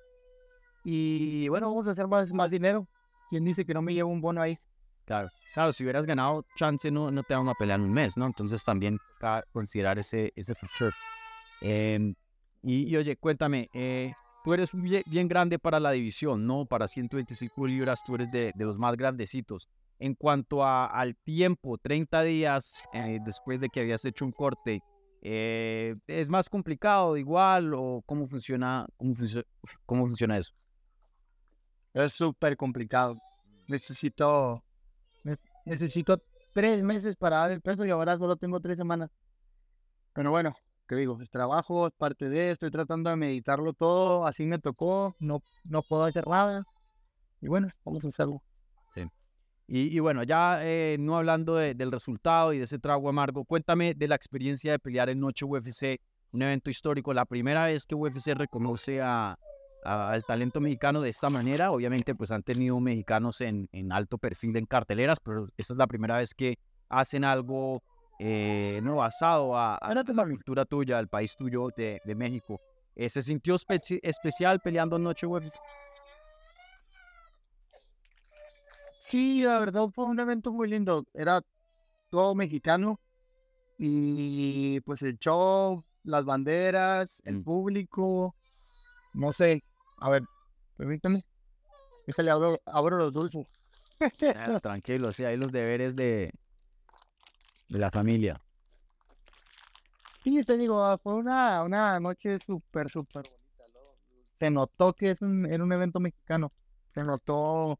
Y 0.84 1.48
bueno, 1.48 1.68
vamos 1.68 1.86
a 1.86 1.92
hacer 1.92 2.06
más, 2.06 2.32
más 2.32 2.50
dinero. 2.50 2.86
¿Quién 3.28 3.44
dice 3.44 3.64
que 3.64 3.74
no 3.74 3.82
me 3.82 3.94
llevo 3.94 4.10
un 4.10 4.20
bono 4.20 4.42
ahí? 4.42 4.56
Claro, 5.04 5.28
claro, 5.54 5.72
si 5.72 5.82
hubieras 5.82 6.06
ganado 6.06 6.44
chance 6.56 6.90
no, 6.90 7.10
no 7.10 7.22
te 7.22 7.34
da 7.34 7.40
una 7.40 7.54
pelea 7.54 7.76
en 7.76 7.82
un 7.82 7.92
mes, 7.92 8.16
¿no? 8.16 8.26
Entonces 8.26 8.62
también 8.62 8.98
considerar 9.52 9.98
ese, 9.98 10.32
ese 10.36 10.54
factor. 10.54 10.92
Em, 11.60 12.14
y, 12.62 12.94
oye, 12.96 13.16
cuéntame, 13.16 13.68
eh, 13.72 14.12
tú 14.44 14.54
eres 14.54 14.70
bien, 14.74 15.28
grande 15.28 15.58
para 15.58 15.80
la 15.80 15.90
división, 15.90 16.46
¿no? 16.46 16.66
Para 16.66 16.88
125 16.88 17.66
libras 17.66 18.02
tú 18.04 18.14
eres 18.14 18.30
de, 18.30 18.52
los 18.56 18.78
más 18.78 18.96
grandecitos. 18.96 19.68
En 19.98 20.14
cuanto 20.14 20.64
a, 20.64 20.86
al 20.86 21.16
tiempo, 21.16 21.76
30 21.76 22.22
días 22.22 22.88
eh, 22.92 23.18
después 23.24 23.60
de 23.60 23.68
que 23.68 23.80
habías 23.80 24.04
hecho 24.04 24.24
un 24.24 24.32
corte, 24.32 24.82
eh, 25.22 25.96
¿es 26.06 26.28
más 26.28 26.48
complicado 26.48 27.16
igual 27.16 27.74
o 27.74 28.02
cómo 28.06 28.26
funciona, 28.26 28.86
cómo, 28.96 30.06
funciona 30.06 30.38
eso? 30.38 30.52
Es 31.92 32.12
súper 32.12 32.56
complicado. 32.56 33.16
Necesito, 33.68 34.64
necesito 35.64 36.22
tres 36.54 36.82
meses 36.82 37.16
para 37.16 37.38
dar 37.38 37.50
el 37.50 37.60
peso 37.60 37.84
y 37.84 37.90
ahora 37.90 38.16
solo 38.16 38.36
tengo 38.36 38.60
tres 38.60 38.76
semanas. 38.76 39.10
Pero 40.12 40.30
bueno, 40.30 40.56
que 40.88 40.96
digo, 40.96 41.20
es 41.20 41.30
trabajo, 41.30 41.86
es 41.86 41.92
parte 41.92 42.28
de, 42.28 42.50
estoy 42.50 42.70
tratando 42.70 43.10
de 43.10 43.16
meditarlo 43.16 43.72
todo, 43.72 44.26
así 44.26 44.44
me 44.44 44.58
tocó, 44.58 45.14
no, 45.20 45.42
no 45.64 45.82
puedo 45.82 46.04
hacer 46.04 46.26
nada. 46.26 46.64
Y 47.40 47.48
bueno, 47.48 47.68
vamos 47.84 48.04
a 48.04 48.08
hacerlo. 48.08 48.42
Y, 49.72 49.96
y 49.96 50.00
bueno, 50.00 50.24
ya 50.24 50.58
eh, 50.64 50.96
no 50.98 51.16
hablando 51.16 51.54
del 51.54 51.92
resultado 51.92 52.52
y 52.52 52.58
de 52.58 52.64
ese 52.64 52.80
trago 52.80 53.08
amargo, 53.08 53.44
cuéntame 53.44 53.94
de 53.94 54.08
la 54.08 54.16
experiencia 54.16 54.72
de 54.72 54.80
pelear 54.80 55.08
en 55.10 55.20
Noche 55.20 55.44
UFC, 55.44 56.00
un 56.32 56.42
evento 56.42 56.70
histórico, 56.70 57.14
la 57.14 57.24
primera 57.24 57.66
vez 57.66 57.86
que 57.86 57.94
UFC 57.94 58.34
reconoce 58.34 59.00
a, 59.00 59.38
al 59.84 60.24
talento 60.24 60.60
mexicano 60.60 61.00
de 61.00 61.10
esta 61.10 61.30
manera. 61.30 61.70
Obviamente, 61.70 62.16
pues 62.16 62.32
han 62.32 62.42
tenido 62.42 62.80
mexicanos 62.80 63.40
en, 63.42 63.68
en 63.70 63.92
alto 63.92 64.18
perfil 64.18 64.56
en 64.56 64.66
carteleras, 64.66 65.20
pero 65.20 65.46
esta 65.56 65.74
es 65.74 65.78
la 65.78 65.86
primera 65.86 66.16
vez 66.16 66.34
que 66.34 66.58
hacen 66.88 67.22
algo 67.22 67.80
eh, 68.18 68.80
no 68.82 68.96
basado 68.96 69.56
a, 69.56 69.78
la 69.94 70.24
cultura 70.24 70.64
tuya, 70.64 70.98
al 70.98 71.06
país 71.06 71.36
tuyo 71.36 71.68
de, 71.76 72.00
de 72.04 72.14
México. 72.16 72.60
Eh, 72.96 73.08
¿Se 73.08 73.22
sintió 73.22 73.54
especial 73.54 74.58
peleando 74.58 74.96
en 74.96 75.04
Noche 75.04 75.28
UFC? 75.28 75.60
Sí, 79.00 79.42
la 79.42 79.58
verdad 79.58 79.88
fue 79.92 80.04
un 80.04 80.20
evento 80.20 80.52
muy 80.52 80.68
lindo. 80.68 81.04
Era 81.14 81.42
todo 82.10 82.34
mexicano 82.34 83.00
y 83.78 84.80
pues 84.80 85.02
el 85.02 85.18
show, 85.18 85.82
las 86.04 86.24
banderas, 86.24 87.22
el 87.24 87.38
mm. 87.38 87.44
público, 87.44 88.36
no 89.14 89.32
sé. 89.32 89.64
A 89.98 90.10
ver, 90.10 90.22
permítame. 90.76 91.24
Déjale, 92.06 92.30
abro, 92.30 92.60
abro 92.66 92.98
los 92.98 93.12
dulces. 93.12 93.46
Ah, 94.34 94.60
tranquilo, 94.60 95.12
sí, 95.12 95.24
hay 95.24 95.36
los 95.36 95.52
deberes 95.52 95.94
de, 95.94 96.32
de 97.68 97.78
la 97.78 97.90
familia. 97.90 98.40
Sí, 100.24 100.42
te 100.44 100.56
digo, 100.56 100.82
ah, 100.82 100.98
fue 100.98 101.14
una, 101.14 101.62
una 101.62 101.98
noche 102.00 102.38
súper, 102.38 102.90
súper 102.90 103.22
bonita. 103.22 103.80
Se 104.38 104.50
notó 104.50 104.92
que 104.92 105.12
es 105.12 105.22
un, 105.22 105.46
era 105.46 105.62
un 105.62 105.72
evento 105.72 106.00
mexicano. 106.00 106.52
Se 106.94 107.02
notó, 107.02 107.78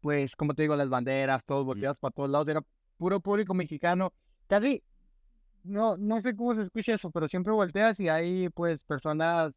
pues, 0.00 0.36
como 0.36 0.54
te 0.54 0.62
digo, 0.62 0.76
las 0.76 0.88
banderas, 0.88 1.44
todos 1.44 1.64
volteados 1.64 1.98
para 1.98 2.12
todos 2.12 2.30
lados. 2.30 2.48
Era 2.48 2.62
puro 2.96 3.20
público 3.20 3.54
mexicano. 3.54 4.12
Casi, 4.46 4.82
no, 5.64 5.96
no 5.96 6.20
sé 6.20 6.36
cómo 6.36 6.54
se 6.54 6.62
escucha 6.62 6.94
eso, 6.94 7.10
pero 7.10 7.28
siempre 7.28 7.52
volteas 7.52 8.00
y 8.00 8.08
hay, 8.08 8.48
pues, 8.50 8.82
personas 8.84 9.52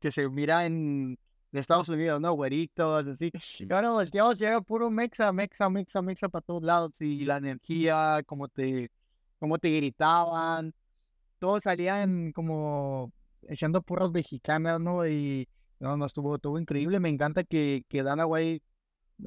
que 0.00 0.10
se 0.10 0.28
miran 0.28 1.18
de 1.52 1.60
Estados 1.60 1.88
Unidos, 1.88 2.20
¿no? 2.20 2.32
Güeritos, 2.32 3.06
así. 3.06 3.30
Y 3.60 3.72
ahora 3.72 3.90
volteamos 3.90 4.40
y 4.40 4.44
era 4.44 4.60
puro 4.60 4.90
mexa, 4.90 5.32
mexa, 5.32 5.68
mexa, 5.70 6.02
mexa 6.02 6.28
para 6.28 6.42
todos 6.42 6.62
lados. 6.62 7.00
Y 7.00 7.24
la 7.24 7.36
energía, 7.38 8.22
como 8.26 8.48
te, 8.48 8.90
como 9.38 9.58
te 9.58 9.70
gritaban. 9.70 10.74
Todos 11.38 11.62
salían 11.64 12.32
como 12.32 13.12
echando 13.48 13.82
porras 13.82 14.10
mexicanas, 14.10 14.80
¿no? 14.80 15.06
Y 15.06 15.48
no, 15.80 15.96
no 15.96 16.06
estuvo, 16.06 16.36
estuvo 16.36 16.58
increíble. 16.58 17.00
Me 17.00 17.08
encanta 17.08 17.44
que, 17.44 17.84
que 17.88 18.02
Dana 18.02 18.26
White 18.26 18.64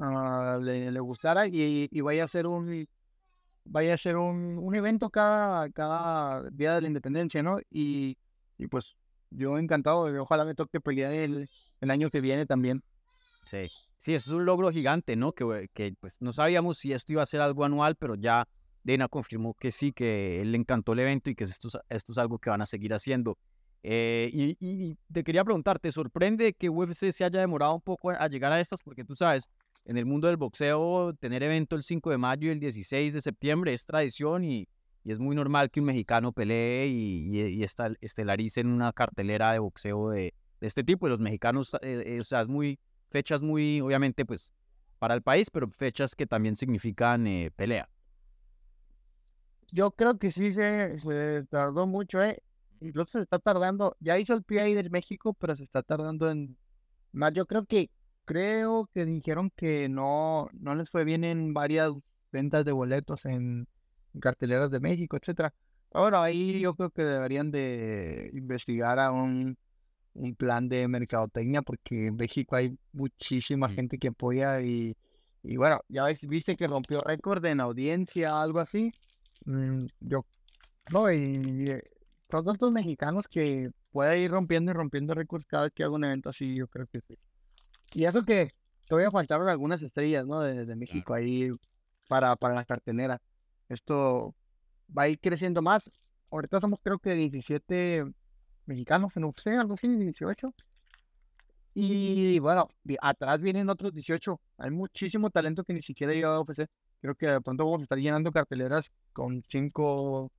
ah, 0.02 0.60
le, 0.62 0.92
le, 0.92 1.00
gustara 1.00 1.48
y, 1.48 1.88
y, 1.92 2.02
vaya 2.02 2.24
a 2.24 2.28
ser 2.28 2.48
un 2.48 2.88
vaya 3.66 3.94
a 3.94 3.98
ser 3.98 4.18
un, 4.18 4.58
un 4.58 4.76
evento 4.76 5.10
cada, 5.10 5.70
cada 5.70 6.50
día 6.52 6.76
de 6.76 6.82
la 6.82 6.88
independencia, 6.88 7.44
¿no? 7.44 7.60
Y, 7.70 8.18
y 8.58 8.68
pues 8.68 8.96
yo 9.30 9.58
encantado, 9.58 10.04
ojalá 10.22 10.46
me 10.46 10.56
toque 10.56 10.82
pelear 10.82 11.14
el, 11.14 11.50
el 11.82 11.92
año 11.92 12.10
que 12.10 12.22
viene 12.22 12.46
también. 12.46 12.84
Sí, 13.46 13.68
sí, 13.98 14.14
eso 14.14 14.32
es 14.32 14.36
un 14.40 14.46
logro 14.46 14.72
gigante, 14.72 15.16
¿no? 15.16 15.32
Que, 15.34 15.70
que 15.74 15.94
pues 16.00 16.18
no 16.20 16.34
sabíamos 16.34 16.80
si 16.80 16.94
esto 16.94 17.14
iba 17.14 17.24
a 17.24 17.28
ser 17.28 17.42
algo 17.42 17.64
anual, 17.64 17.96
pero 17.96 18.16
ya 18.16 18.48
Dana 18.84 19.08
confirmó 19.08 19.54
que 19.54 19.72
sí, 19.72 19.92
que 19.92 20.42
él 20.42 20.52
le 20.52 20.58
encantó 20.58 20.94
el 20.94 21.00
evento 21.00 21.30
y 21.30 21.36
que 21.36 21.44
esto, 21.44 21.70
esto 21.90 22.12
es 22.12 22.18
algo 22.18 22.40
que 22.40 22.50
van 22.50 22.62
a 22.62 22.66
seguir 22.66 22.94
haciendo. 22.94 23.38
Eh, 23.82 24.30
y, 24.34 24.58
y, 24.60 24.98
te 25.12 25.24
quería 25.24 25.44
preguntar, 25.44 25.80
¿te 25.80 25.92
sorprende 25.92 26.54
que 26.54 26.70
UFC 26.70 27.12
se 27.12 27.24
haya 27.24 27.40
demorado 27.40 27.76
un 27.76 27.82
poco 27.82 28.10
a 28.10 28.28
llegar 28.28 28.52
a 28.52 28.60
estas? 28.60 28.82
Porque 28.82 29.06
tú 29.06 29.16
sabes, 29.16 29.50
en 29.90 29.98
el 29.98 30.06
mundo 30.06 30.28
del 30.28 30.38
boxeo, 30.38 31.16
tener 31.16 31.42
evento 31.42 31.76
el 31.76 31.82
5 31.82 32.12
de 32.12 32.20
mayo 32.20 32.48
y 32.48 32.52
el 32.52 32.60
16 32.60 33.12
de 33.12 33.22
septiembre 33.22 33.74
es 33.74 33.88
tradición 33.88 34.44
y, 34.44 34.68
y 35.04 35.12
es 35.12 35.18
muy 35.18 35.36
normal 35.36 35.72
que 35.72 35.80
un 35.80 35.88
mexicano 35.88 36.32
pelee 36.32 36.86
y, 36.86 37.64
estelarice 38.00 38.62
en 38.62 38.68
una 38.68 38.94
cartelera 38.94 39.52
de 39.52 39.58
boxeo 39.58 40.12
de, 40.12 40.36
este 40.62 40.84
tipo. 40.84 41.10
Los 41.10 41.18
mexicanos, 41.18 41.74
eh, 41.82 42.04
eh, 42.06 42.20
o 42.20 42.24
sea, 42.24 42.42
es 42.42 42.48
muy, 42.48 42.78
fechas 43.10 43.42
muy, 43.42 43.82
obviamente, 43.82 44.28
pues, 44.28 44.54
para 45.00 45.16
el 45.16 45.24
país, 45.24 45.50
pero 45.50 45.68
fechas 45.72 46.14
que 46.14 46.28
también 46.28 46.56
significan 46.56 47.26
pelea. 47.56 47.90
Yo 49.72 49.90
creo 49.90 50.20
que 50.20 50.30
sí 50.30 50.52
se, 50.54 51.00
se 51.00 51.46
tardó 51.50 51.88
mucho, 51.88 52.22
¿eh? 52.22 52.44
incluso 52.80 53.18
se 53.18 53.24
está 53.24 53.40
tardando, 53.40 53.98
ya 54.00 54.20
hizo 54.20 54.36
el 54.36 54.44
PI 54.44 54.76
del 54.76 54.92
México, 54.92 55.34
pero 55.34 55.56
se 55.56 55.64
está 55.64 55.82
tardando 55.82 56.30
en 56.30 56.56
más. 57.12 57.34
Yo 57.34 57.48
creo 57.48 57.66
que, 57.66 57.90
creo 58.30 58.88
que 58.94 59.06
dijeron 59.08 59.52
que 59.56 59.90
no, 59.90 60.50
no 60.54 60.76
les 60.76 60.92
fue 60.92 61.04
bien 61.04 61.24
en 61.24 61.52
varias 61.52 61.92
ventas 62.32 62.64
de 62.64 62.72
boletos 62.72 63.26
en, 63.26 63.68
carteleras 64.22 64.70
de 64.70 64.80
México, 64.80 65.18
etcétera. 65.18 65.52
Ahora 65.92 66.22
ahí 66.22 66.60
yo 66.60 66.76
creo 66.76 66.92
que 66.92 67.04
deberían 67.04 67.50
de 67.50 68.30
investigar 68.34 69.00
a 69.00 69.12
un, 69.12 69.58
un 70.14 70.36
plan 70.36 70.70
de 70.70 70.88
mercadotecnia 70.88 71.64
porque 71.64 72.08
en 72.08 72.18
México 72.18 72.56
hay 72.56 72.78
muchísima 72.94 73.68
gente 73.68 73.98
que 73.98 74.10
apoya 74.10 74.62
y, 74.62 74.96
y 75.42 75.58
bueno, 75.58 75.80
ya 75.88 76.04
ves, 76.04 76.28
viste 76.28 76.56
que 76.56 76.68
rompió 76.68 77.02
récord 77.02 77.44
en 77.46 77.60
audiencia, 77.62 78.40
algo 78.40 78.60
así. 78.60 78.92
Mm, 79.46 79.88
yo, 80.02 80.24
no, 80.92 81.12
y 81.12 81.82
todos 82.28 82.54
estos 82.54 82.72
mexicanos 82.72 83.28
que 83.28 83.72
puede 83.92 84.20
ir 84.22 84.30
rompiendo 84.30 84.72
y 84.72 84.76
rompiendo 84.76 85.16
récords 85.16 85.46
cada 85.48 85.64
vez 85.64 85.74
que 85.74 85.84
hago 85.84 85.96
un 85.96 86.06
evento 86.06 86.30
así, 86.30 86.56
yo 86.56 86.68
creo 86.68 86.86
que 86.86 87.02
sí. 87.02 87.18
Y 87.94 88.06
eso 88.06 88.24
que 88.24 88.52
todavía 88.88 89.12
faltaron 89.12 89.50
algunas 89.50 89.82
estrellas, 89.82 90.26
¿no? 90.26 90.42
De, 90.42 90.76
México 90.76 91.14
ahí 91.14 91.52
para, 92.08 92.36
para 92.36 92.56
la 92.56 92.66
cartenera. 92.66 93.22
Esto 93.68 94.36
va 94.96 95.04
a 95.04 95.10
ir 95.10 95.20
creciendo 95.20 95.62
más. 95.62 95.92
Ahorita 96.32 96.60
somos 96.62 96.80
creo 96.84 97.00
que 97.00 97.16
17 97.16 98.06
mexicanos 98.66 99.16
en 99.16 99.26
UFC, 99.26 99.48
algo 99.48 99.76
así, 99.76 99.88
18. 99.88 100.54
Y 101.76 102.40
bueno, 102.40 102.68
atrás 103.02 103.40
vienen 103.42 103.70
otros 103.70 103.94
18. 103.94 104.40
Hay 104.58 104.72
muchísimo 104.72 105.30
talento 105.30 105.64
que 105.64 105.74
ni 105.74 105.82
siquiera 105.82 106.12
ha 106.12 106.16
llegado 106.16 106.36
a 106.36 106.42
UFC. 106.42 106.68
Creo 107.02 107.16
que 107.16 107.28
de 107.28 107.42
pronto 107.42 107.66
vamos 107.66 107.82
a 107.82 107.84
estar 107.84 107.98
llenando 107.98 108.32
carteleras 108.32 108.92
con 109.14 109.44
5 109.48 110.32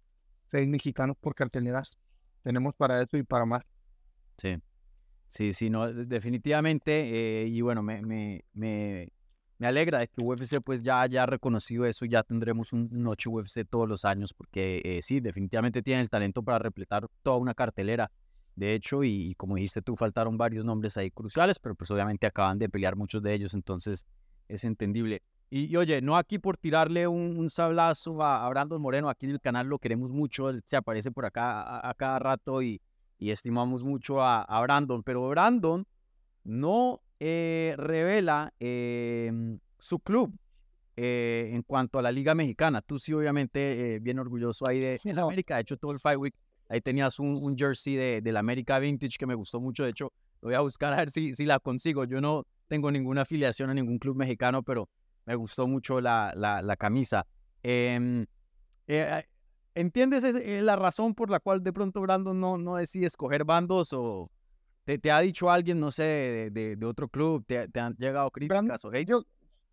seis 0.51 0.69
mexicanos 0.69 1.17
por 1.21 1.35
carteleras. 1.35 1.97
Tenemos 2.43 2.75
para 2.75 3.03
eso 3.03 3.17
y 3.17 3.23
para 3.23 3.45
más. 3.47 3.63
Sí, 4.39 4.57
sí, 5.31 5.55
sí, 5.55 5.71
no, 5.71 5.91
definitivamente. 5.91 7.45
Eh, 7.45 7.47
y 7.47 7.63
bueno, 7.63 7.83
me, 7.83 8.03
me, 8.03 8.45
me, 8.53 9.09
me, 9.59 9.67
alegra 9.67 10.01
de 10.01 10.09
que 10.09 10.23
UFC 10.23 10.61
pues 10.63 10.83
ya 10.83 11.01
haya 11.01 11.25
reconocido 11.25 11.87
eso. 11.87 12.05
Ya 12.05 12.23
tendremos 12.23 12.75
un 12.75 12.89
noche 12.91 13.31
UFC 13.31 13.65
todos 13.69 13.89
los 13.89 14.05
años 14.05 14.35
porque 14.35 14.83
eh, 14.85 15.01
sí, 15.01 15.21
definitivamente 15.21 15.83
tienen 15.83 16.03
el 16.03 16.11
talento 16.11 16.43
para 16.43 16.59
repletar 16.59 17.07
toda 17.23 17.39
una 17.39 17.55
cartelera. 17.55 18.11
De 18.57 18.75
hecho, 18.75 19.05
y, 19.05 19.35
como 19.37 19.55
dijiste 19.55 19.81
tú, 19.81 19.97
faltaron 19.97 20.37
varios 20.37 20.67
nombres 20.67 20.97
ahí 20.99 21.11
cruciales, 21.11 21.59
pero 21.59 21.75
pues 21.75 21.91
obviamente 21.91 22.27
acaban 22.27 22.59
de 22.59 22.69
pelear 22.69 22.95
muchos 22.97 23.23
de 23.23 23.33
ellos, 23.33 23.55
entonces 23.55 24.07
es 24.49 24.65
entendible. 24.65 25.23
Y, 25.53 25.75
oye, 25.77 26.01
no 26.01 26.17
aquí 26.17 26.39
por 26.39 26.57
tirarle 26.57 27.09
un, 27.09 27.51
sablazo 27.51 28.23
a, 28.23 28.49
Brandon 28.51 28.81
Moreno, 28.81 29.09
aquí 29.09 29.27
en 29.27 29.33
el 29.33 29.41
canal 29.41 29.67
lo 29.67 29.79
queremos 29.79 30.11
mucho, 30.11 30.49
él 30.49 30.63
se 30.65 30.77
aparece 30.77 31.11
por 31.11 31.27
acá 31.27 31.89
a, 31.89 31.95
cada 31.95 32.21
rato 32.21 32.63
y, 32.63 32.81
estimamos 33.29 33.85
mucho 33.85 34.23
a, 34.23 34.61
Brandon, 34.63 35.03
pero 35.03 35.29
Brandon 35.29 35.85
no 36.45 37.03
eh, 37.19 37.75
revela 37.77 38.55
em, 38.59 39.59
su 39.79 39.99
club 39.99 40.35
eh, 40.97 41.51
en 41.53 41.63
cuanto 41.63 41.99
a 41.99 42.03
la 42.03 42.11
Liga 42.11 42.35
Mexicana. 42.35 42.81
Tú 42.81 42.99
sí, 42.99 43.13
obviamente, 43.13 43.97
eh, 43.97 43.99
bien 44.01 44.19
orgulloso 44.19 44.67
ahí 44.67 44.81
de, 44.81 45.01
la 45.05 45.23
América, 45.23 45.57
de 45.57 45.61
hecho 45.61 45.77
todo 45.77 45.93
el 45.93 46.01
Fight 46.01 46.19
Week, 46.19 46.35
ahí 46.71 46.81
tenías 46.81 47.19
un, 47.19 47.55
jersey 47.59 47.97
de, 47.97 48.23
de, 48.23 48.33
la 48.33 48.41
América 48.41 48.79
Vintage 48.79 49.19
que 49.19 49.27
me 49.27 49.35
gustó 49.35 49.61
mucho, 49.61 49.85
de 49.85 49.91
hecho 49.91 50.13
lo 50.41 50.49
voy 50.49 50.55
a 50.55 50.61
buscar 50.61 50.95
a 50.95 50.97
ver 50.97 51.11
si, 51.11 51.35
si 51.35 51.45
la 51.45 51.59
consigo. 51.59 52.05
Yo 52.05 52.23
no 52.23 52.47
tengo 52.69 52.91
ninguna 52.91 53.23
afiliación 53.23 53.69
a 53.69 53.75
ningún 53.75 53.99
club 53.99 54.17
mexicano, 54.17 54.63
pero 54.63 54.89
me 55.27 55.35
gustó 55.35 55.67
mucho 55.67 56.01
la, 56.01 56.33
la, 56.35 56.77
camisa. 56.77 57.27
¿Entiendes 59.81 60.25
eh, 60.25 60.61
la 60.61 60.77
razón 60.77 61.15
por 61.15 61.31
la 61.31 61.41
cual 61.41 61.63
de 61.63 61.73
pronto 61.73 62.03
Brandon 62.03 62.39
no, 62.39 62.59
no 62.59 62.77
decide 62.77 63.07
escoger 63.07 63.45
bandos 63.45 63.95
o 63.95 64.31
te, 64.85 64.99
te 64.99 65.11
ha 65.11 65.21
dicho 65.21 65.51
alguien, 65.51 65.81
no 65.81 65.91
sé, 65.91 66.51
de, 66.53 66.77
de, 66.77 66.87
otro 66.87 67.09
club, 67.09 67.45
te, 67.47 67.67
te, 67.69 67.81
han 67.81 67.95
llegado 67.97 68.31
críticas 68.31 68.85
o 68.85 68.93
Yo, 68.93 69.25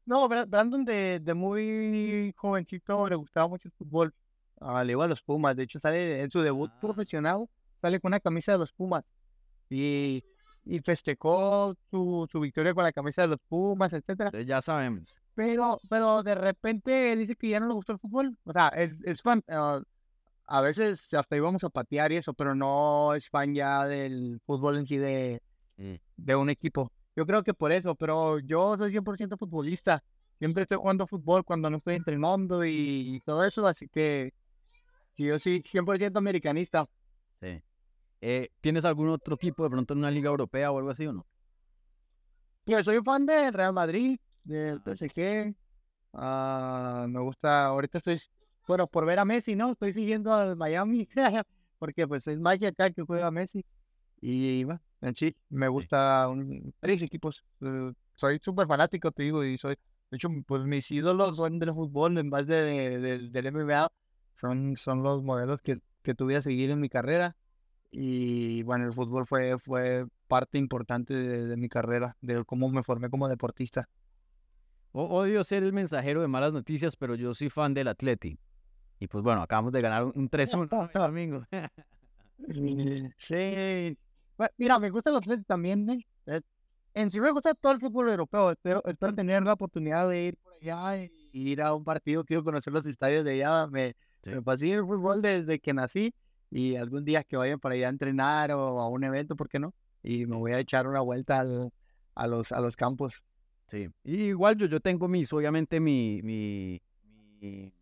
no, 0.06 0.30
Brandon 0.30 0.86
de, 0.86 1.20
de, 1.20 1.34
muy 1.34 2.34
jovencito 2.38 3.10
le 3.10 3.16
gustaba 3.16 3.50
mucho 3.50 3.68
el 3.68 3.74
fútbol, 3.74 4.14
ah, 4.62 4.82
le 4.84 4.94
iba 4.94 5.04
a 5.04 5.08
los 5.10 5.22
Pumas, 5.22 5.56
de 5.58 5.64
hecho 5.64 5.80
sale 5.80 6.22
en 6.22 6.32
su 6.32 6.42
debut 6.42 6.72
ah. 6.74 6.80
profesional, 6.80 7.46
sale 7.82 8.00
con 8.00 8.10
una 8.10 8.22
camisa 8.22 8.54
de 8.54 8.60
los 8.60 8.72
Pumas 8.72 9.04
y 9.70 10.24
y 10.70 10.80
festejó 10.80 11.74
su, 11.90 12.28
su, 12.30 12.40
victoria 12.40 12.74
con 12.74 12.84
la 12.84 12.92
camisa 12.92 13.22
de 13.22 13.30
los 13.30 13.40
Pumas, 13.48 13.94
etcétera. 13.94 14.32
Ya 14.42 14.62
sabemos. 14.62 15.20
Pero, 15.34 15.80
pero 15.90 16.24
de 16.24 16.36
repente 16.36 17.16
dice 17.16 17.36
que 17.36 17.50
ya 17.50 17.60
no 17.60 17.68
le 17.68 17.74
gustó 17.74 17.94
el 17.94 18.00
fútbol. 18.00 18.38
O 18.44 18.52
sea, 18.52 18.68
es, 18.70 18.94
es 19.04 19.22
fan. 19.22 19.42
Ah, 19.48 19.82
a 20.48 20.62
veces 20.62 21.14
hasta 21.14 21.36
íbamos 21.36 21.64
a 21.64 21.70
patear 21.70 22.12
y 22.12 22.18
eso, 22.18 22.34
pero 22.34 22.56
no 22.56 23.14
es 23.14 23.30
fan 23.30 23.54
ya 23.54 23.86
del 23.86 24.40
fútbol 24.46 24.78
en 24.78 24.88
sí 24.88 24.98
de, 24.98 25.42
mm. 25.78 25.96
de 26.18 26.36
un 26.36 26.50
equipo. 26.50 26.92
Yo 27.16 27.26
creo 27.26 27.44
que 27.44 27.54
por 27.54 27.72
eso, 27.72 27.96
pero 27.96 28.40
yo 28.40 28.78
soy 28.78 28.92
100% 28.92 29.38
futbolista. 29.38 30.04
Siempre 30.40 30.64
estoy 30.64 30.78
jugando 30.78 31.08
fútbol 31.08 31.44
cuando 31.44 31.70
no 31.70 31.78
estoy 31.78 31.96
entrenando 32.06 32.64
y, 32.66 33.16
y 33.16 33.20
todo 33.22 33.44
eso, 33.44 33.68
así 33.68 33.88
que 33.90 34.34
yo 35.18 35.40
sí, 35.40 35.64
100% 35.64 36.18
americanista. 36.18 36.88
Sí. 37.42 37.62
Eh, 38.22 38.50
¿Tienes 38.62 38.86
algún 38.86 39.10
otro 39.10 39.36
equipo 39.36 39.64
de 39.64 39.70
pronto 39.70 39.94
en 39.94 40.00
una 40.00 40.12
liga 40.12 40.30
europea 40.30 40.72
o 40.72 40.78
algo 40.78 40.90
así 40.90 41.06
o 41.08 41.14
no? 41.14 41.26
Yo 42.66 42.84
soy 42.84 43.02
fan 43.02 43.26
del 43.26 43.54
Real 43.54 43.74
Madrid, 43.74 44.20
del 44.44 44.82
ah, 44.86 44.96
PSG. 44.96 45.56
Ah, 46.14 47.06
me 47.08 47.20
gusta, 47.20 47.66
ahorita 47.68 48.00
estoy, 48.00 48.20
bueno, 48.68 48.88
por 48.88 49.06
ver 49.06 49.20
a 49.20 49.26
Messi, 49.26 49.56
¿no? 49.56 49.72
Estoy 49.72 49.94
siguiendo 49.94 50.34
al 50.34 50.56
Miami, 50.56 51.08
porque 51.80 52.08
pues 52.08 52.28
es 52.28 52.40
Mike 52.40 52.68
acá 52.68 52.92
que 52.92 53.04
juega 53.04 53.32
Messi. 53.32 53.66
Y 54.22 54.64
bueno, 54.64 54.82
en 55.02 55.16
sí, 55.16 55.36
me 55.50 55.68
gusta 55.68 56.28
un, 56.30 56.74
tres 56.80 57.02
equipos. 57.02 57.44
Eh, 57.62 57.94
soy 58.16 58.40
súper 58.42 58.68
fanático, 58.68 59.12
te 59.12 59.24
digo, 59.24 59.44
y 59.44 59.58
soy, 59.58 59.76
de 60.10 60.16
hecho, 60.16 60.30
pues 60.46 60.64
mis 60.64 60.90
ídolos 60.92 61.38
son 61.38 61.60
del 61.60 61.74
fútbol 61.74 62.18
en 62.18 62.30
vez 62.30 62.48
de, 62.48 63.20
del 63.30 63.52
MMA. 63.52 63.88
Son, 64.36 64.76
son 64.76 65.02
los 65.04 65.24
modelos 65.24 65.62
que, 65.62 65.80
que 66.04 66.14
tuve 66.14 66.36
a 66.36 66.42
seguir 66.42 66.70
en 66.72 66.80
mi 66.80 66.90
carrera. 66.90 67.36
Y 67.92 68.64
bueno, 68.64 68.86
el 68.86 68.94
fútbol 68.94 69.26
fue, 69.26 69.58
fue 69.58 70.06
parte 70.28 70.58
importante 70.58 71.14
de, 71.14 71.58
mi 71.58 71.70
carrera, 71.70 72.18
de 72.22 72.44
cómo 72.44 72.70
me 72.70 72.84
formé 72.84 73.10
como 73.10 73.30
deportista. 73.30 73.88
odio 74.92 75.44
ser 75.44 75.64
el 75.64 75.74
mensajero 75.74 76.22
de 76.22 76.28
malas 76.28 76.54
noticias, 76.54 76.96
pero 76.96 77.16
yo 77.16 77.34
soy 77.34 77.50
fan 77.50 77.74
del 77.74 77.88
Atleti. 77.88 78.38
Y 79.00 79.08
pues 79.08 79.24
bueno, 79.24 79.42
acabamos 79.42 79.72
de 79.72 79.82
ganar 79.82 80.06
un 80.06 80.30
3-1 80.30 80.92
domingo. 80.94 81.44
sí. 83.18 83.98
mira, 84.58 84.80
me 84.80 84.90
gusta 84.90 85.10
el 85.10 85.18
Atleti 85.18 85.44
también. 85.44 85.90
¿eh? 85.90 86.06
Eh, 86.26 86.42
en 86.94 87.12
sí 87.12 87.20
me 87.20 87.32
gusta 87.32 87.54
todo 87.54 87.74
el 87.74 87.80
fútbol 87.80 88.10
europeo. 88.10 88.52
Espero, 88.52 88.82
espero 88.86 89.14
tener 89.14 89.44
la 89.44 89.54
oportunidad 89.54 90.10
de 90.10 90.24
ir 90.26 90.38
por 90.38 90.54
allá 90.56 91.04
y 91.04 91.12
ir 91.32 91.62
a 91.62 91.74
un 91.74 91.84
partido. 91.84 92.24
Quiero 92.24 92.44
conocer 92.44 92.74
los 92.74 92.86
estadios 92.86 93.24
de 93.24 93.34
allá. 93.34 93.68
Me, 93.68 93.96
me 94.26 94.42
fascina 94.42 94.78
el 94.78 94.86
fútbol 94.86 95.22
desde 95.22 95.60
que 95.60 95.74
nací 95.74 96.14
y 96.50 96.76
algún 96.76 97.04
día 97.04 97.24
que 97.24 97.38
vayan 97.38 97.60
para 97.60 97.76
allá 97.76 97.88
a 97.88 97.90
entrenar 97.90 98.52
o 98.52 98.80
a 98.80 98.90
un 98.90 99.04
evento, 99.04 99.36
¿por 99.36 99.50
qué 99.50 99.60
no? 99.60 99.74
Y 100.02 100.26
me 100.26 100.38
voy 100.38 100.54
a 100.54 100.60
echar 100.60 100.88
una 100.88 101.02
vuelta 101.02 101.42
a, 102.16 102.28
los, 102.28 102.52
a 102.52 102.62
los 102.62 102.76
campos. 102.76 103.22
Sí, 103.68 103.90
igual 104.06 104.56
yo, 104.56 104.68
yo 104.68 104.80
tengo 104.80 105.08
mis, 105.08 105.32
obviamente 105.34 105.80
mi, 105.80 106.22
mi, 106.24 106.82
mi, 107.42 107.74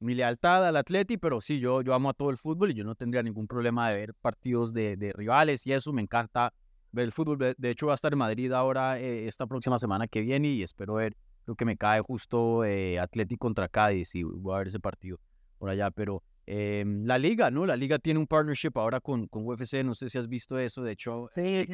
lealtad 0.00 0.66
al 0.66 0.76
Atleti, 0.76 1.16
pero 1.16 1.40
sí, 1.40 1.60
yo, 1.60 1.82
yo 1.82 1.94
amo 1.94 2.10
a 2.10 2.14
todo 2.14 2.30
el 2.30 2.36
fútbol 2.36 2.70
y 2.70 2.74
yo 2.74 2.84
no 2.84 2.94
tendría 2.94 3.22
ningún 3.22 3.46
problema 3.46 3.88
de 3.90 3.96
ver 3.96 4.14
partidos 4.14 4.72
de, 4.72 4.96
de 4.96 5.12
rivales 5.12 5.66
y 5.66 5.72
eso, 5.72 5.92
me 5.92 6.02
encanta 6.02 6.52
ver 6.92 7.06
el 7.06 7.12
fútbol. 7.12 7.38
De, 7.56 7.70
hecho, 7.70 7.86
voy 7.86 7.92
a 7.92 7.94
estar 7.96 8.12
en 8.12 8.18
Madrid 8.18 8.52
ahora 8.52 8.98
eh, 8.98 9.26
esta 9.26 9.46
próxima 9.46 9.78
semana 9.78 10.06
que 10.06 10.20
viene 10.20 10.48
y 10.48 10.62
espero 10.62 10.94
ver, 10.94 11.16
creo 11.44 11.56
que 11.56 11.64
me 11.64 11.76
cae 11.76 12.00
justo 12.00 12.64
eh, 12.64 12.98
Atleti 12.98 13.36
contra 13.36 13.68
Cádiz 13.68 14.14
y 14.14 14.22
voy 14.22 14.54
a 14.54 14.58
ver 14.58 14.68
ese 14.68 14.80
partido 14.80 15.18
por 15.58 15.70
allá, 15.70 15.90
pero 15.90 16.22
Em, 16.46 17.06
la 17.06 17.16
liga, 17.16 17.50
¿no? 17.50 17.64
La 17.64 17.76
liga 17.76 17.98
tiene 17.98 18.20
un 18.20 18.26
partnership 18.26 18.72
ahora 18.74 19.00
con, 19.00 19.26
con 19.28 19.46
UFC, 19.46 19.82
no 19.82 19.94
sé 19.94 20.10
si 20.10 20.18
has 20.18 20.28
visto 20.28 20.58
eso, 20.58 20.82
de 20.82 20.92
hecho, 20.92 21.30
sí, 21.34 21.64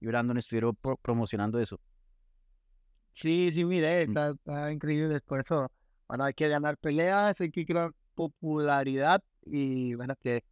y 0.00 0.06
Brandon 0.06 0.36
estuvieron 0.36 0.76
promocionando 1.00 1.60
eso. 1.60 1.78
Sí, 3.12 3.52
sí, 3.52 3.64
mire, 3.64 4.06
mm. 4.08 4.16
está, 4.18 4.72
increíble 4.72 5.20
por 5.20 5.40
eso. 5.40 5.70
Bueno, 6.08 6.24
hay 6.24 6.34
que 6.34 6.48
ganar 6.48 6.76
peleas, 6.76 7.40
hay 7.40 7.50
que 7.50 7.64
crear 7.64 7.92
popularidad 8.14 9.22
y 9.44 9.94
bueno, 9.94 10.14
que, 10.20 10.44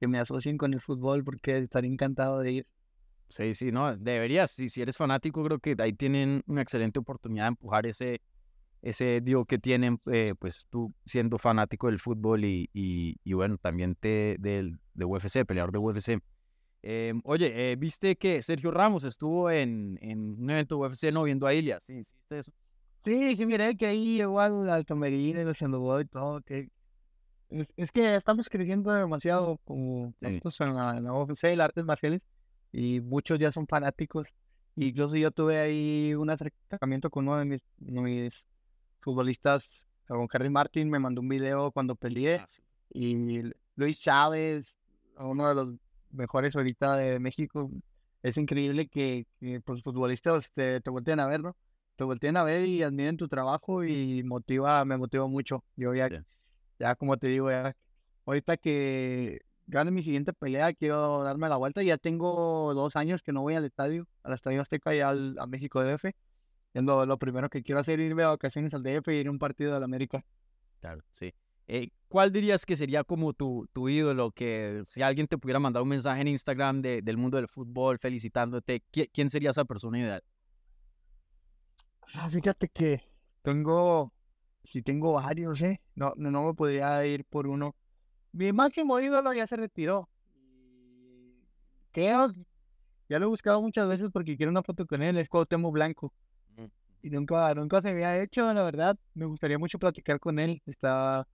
que 0.00 0.08
me 0.08 0.18
asocien 0.18 0.58
con 0.58 0.72
el 0.74 0.80
fútbol 0.80 1.24
porque 1.24 1.58
estaría 1.58 1.90
encantado 1.90 2.40
de 2.40 2.52
ir. 2.52 2.66
Sí, 3.28 3.54
sí, 3.54 3.70
no, 3.72 3.94
deberías, 3.96 4.50
si, 4.50 4.68
si 4.68 4.80
eres 4.80 4.96
fanático, 4.96 5.44
creo 5.44 5.58
que 5.58 5.76
ahí 5.78 5.92
tienen 5.92 6.42
una 6.46 6.62
excelente 6.62 6.98
oportunidad 6.98 7.44
de 7.44 7.48
empujar 7.48 7.86
ese, 7.86 8.22
ese 8.80 9.20
dios 9.20 9.44
que 9.46 9.58
tienen, 9.58 10.00
eh, 10.06 10.34
pues 10.38 10.66
tú 10.70 10.94
siendo 11.04 11.36
fanático 11.36 11.88
del 11.88 11.98
fútbol 11.98 12.44
y, 12.44 12.70
y, 12.72 13.32
bueno, 13.34 13.58
también 13.58 13.96
te, 13.96 14.36
del, 14.38 14.78
de 14.94 15.04
UFC, 15.04 15.44
peleador 15.44 15.72
de 15.72 15.78
UFC. 15.78 16.22
Em, 16.80 17.20
oye, 17.24 17.72
eh, 17.72 17.76
¿viste 17.76 18.16
que 18.16 18.42
Sergio 18.42 18.70
Ramos 18.70 19.04
estuvo 19.04 19.50
en, 19.50 19.98
en 20.00 20.40
un 20.40 20.48
evento 20.48 20.78
UFC 20.78 21.12
no 21.12 21.24
viendo 21.24 21.46
a 21.46 21.52
Ilya? 21.52 21.80
¿Sí? 21.80 21.96
¿Viste 21.96 22.38
eso? 22.38 22.52
Sí, 23.08 23.36
sí, 23.38 23.46
miré 23.46 23.74
que 23.74 23.86
ahí 23.86 24.20
igual 24.20 24.68
al 24.68 24.84
camerino, 24.84 25.40
el 25.40 25.48
y 25.50 26.04
todo, 26.08 26.42
que 26.42 26.68
es, 27.48 27.72
es, 27.74 27.90
que 27.90 28.16
estamos 28.16 28.50
creciendo 28.50 28.92
demasiado 28.92 29.58
como 29.64 30.12
en, 30.20 30.40
la, 30.74 30.98
en 30.98 31.04
la 31.04 31.14
UFC 31.14 31.44
y 31.44 31.56
las 31.56 31.68
artes 31.68 31.86
marciales 31.86 32.20
y 32.70 33.00
muchos 33.00 33.38
ya 33.38 33.50
son 33.50 33.66
fanáticos. 33.66 34.28
Incluso 34.76 35.16
yo 35.16 35.30
tuve 35.30 35.58
ahí 35.58 36.14
un 36.14 36.28
acercamiento 36.28 37.08
con 37.08 37.26
uno 37.26 37.38
de 37.38 37.46
mis, 37.46 37.62
mis 37.78 38.46
futbolistas, 39.00 39.86
con 40.06 40.28
Harry 40.30 40.50
Martin, 40.50 40.90
me 40.90 40.98
mandó 40.98 41.22
un 41.22 41.28
video 41.30 41.72
cuando 41.72 41.96
peleé 41.96 42.40
ah, 42.40 42.46
y 42.90 43.40
Luis 43.74 44.00
Chávez, 44.00 44.76
uno 45.18 45.48
de 45.48 45.54
los 45.54 45.74
mejores 46.10 46.54
ahorita 46.54 46.96
de 46.96 47.20
México. 47.20 47.70
Es 48.22 48.36
increíble 48.36 48.86
que, 48.86 49.26
que 49.40 49.62
pues, 49.62 49.82
futbolistas 49.82 50.52
te, 50.52 50.82
te 50.82 50.90
volteen 50.90 51.20
a 51.20 51.26
ver, 51.26 51.40
¿no? 51.40 51.56
Te 51.98 52.04
volteen 52.04 52.36
a 52.36 52.44
ver 52.44 52.64
y 52.64 52.84
admiren 52.84 53.16
tu 53.16 53.26
trabajo 53.26 53.82
y 53.82 54.22
motiva, 54.22 54.84
me 54.84 54.96
motiva 54.96 55.26
mucho. 55.26 55.64
Yo 55.74 55.92
ya, 55.96 56.08
ya 56.78 56.94
como 56.94 57.16
te 57.16 57.26
digo, 57.26 57.50
ya 57.50 57.74
ahorita 58.24 58.56
que 58.56 59.40
gane 59.66 59.90
mi 59.90 60.04
siguiente 60.04 60.32
pelea, 60.32 60.72
quiero 60.74 61.24
darme 61.24 61.48
la 61.48 61.56
vuelta. 61.56 61.82
Ya 61.82 61.98
tengo 61.98 62.72
dos 62.72 62.94
años 62.94 63.24
que 63.24 63.32
no 63.32 63.42
voy 63.42 63.54
al 63.54 63.64
estadio, 63.64 64.06
al 64.22 64.34
Estadio 64.34 64.60
Azteca 64.60 64.94
y 64.94 65.00
al, 65.00 65.36
a 65.40 65.48
México 65.48 65.82
DF. 65.82 66.04
Es 66.04 66.82
lo, 66.84 67.04
lo 67.04 67.18
primero 67.18 67.50
que 67.50 67.64
quiero 67.64 67.80
hacer, 67.80 67.98
irme 67.98 68.22
a 68.22 68.28
vacaciones 68.28 68.72
al 68.74 68.84
DF 68.84 69.08
y 69.08 69.16
ir 69.16 69.26
a 69.26 69.32
un 69.32 69.40
partido 69.40 69.74
de 69.74 69.80
la 69.80 69.86
América. 69.86 70.24
Claro, 70.80 71.02
sí. 71.10 71.34
Eh, 71.66 71.88
¿Cuál 72.06 72.30
dirías 72.30 72.64
que 72.64 72.76
sería 72.76 73.02
como 73.02 73.32
tu, 73.32 73.68
tu 73.72 73.88
ídolo? 73.88 74.30
Que 74.30 74.82
si 74.84 75.02
alguien 75.02 75.26
te 75.26 75.36
pudiera 75.36 75.58
mandar 75.58 75.82
un 75.82 75.88
mensaje 75.88 76.20
en 76.20 76.28
Instagram 76.28 76.80
de, 76.80 77.02
del 77.02 77.16
mundo 77.16 77.38
del 77.38 77.48
fútbol 77.48 77.98
felicitándote, 77.98 78.84
¿quién, 78.92 79.30
sería 79.30 79.50
esa 79.50 79.64
persona 79.64 79.98
ideal? 79.98 80.22
Ah, 82.14 82.28
fíjate 82.28 82.68
que 82.68 83.02
tengo, 83.42 84.12
si 84.64 84.82
tengo 84.82 85.12
varios, 85.12 85.60
¿eh? 85.62 85.80
No, 85.94 86.12
no, 86.16 86.46
me 86.46 86.54
podría 86.54 87.04
ir 87.06 87.24
por 87.24 87.46
uno. 87.46 87.74
Mi 88.32 88.52
máximo 88.52 88.98
ídolo 89.00 89.32
ya 89.32 89.46
se 89.46 89.56
retiró. 89.56 90.08
Creo, 91.92 92.32
ya 93.08 93.18
lo 93.18 93.26
he 93.26 93.28
buscado 93.28 93.60
muchas 93.62 93.88
veces 93.88 94.10
porque 94.12 94.36
quiero 94.36 94.50
una 94.50 94.62
foto 94.62 94.86
con 94.86 95.02
él, 95.02 95.16
es 95.18 95.28
Cuauhtémoc 95.28 95.72
Blanco. 95.72 96.12
Y 97.02 97.10
nunca, 97.10 97.54
nunca 97.54 97.80
se 97.80 97.92
me 97.92 98.04
ha 98.04 98.20
hecho, 98.20 98.52
la 98.52 98.62
verdad. 98.64 98.98
Me 99.14 99.24
gustaría 99.24 99.58
mucho 99.58 99.78
platicar 99.78 100.18
con 100.18 100.38
él. 100.38 100.60
Está 100.66 101.26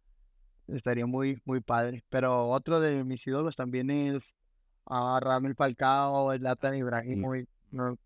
estaría 0.69 1.07
muy, 1.07 1.41
muy 1.45 1.61
padre. 1.61 2.05
Pero 2.09 2.49
otro 2.49 2.81
de 2.81 3.05
mis 3.05 3.27
ídolos 3.27 3.57
también 3.57 3.91
es 3.91 4.35
a 4.87 5.19
Ramel 5.21 5.55
Falcao, 5.55 6.33
el 6.33 6.43
Latan 6.43 6.77
Ibrahimovic. 6.77 7.49
No, 7.71 7.97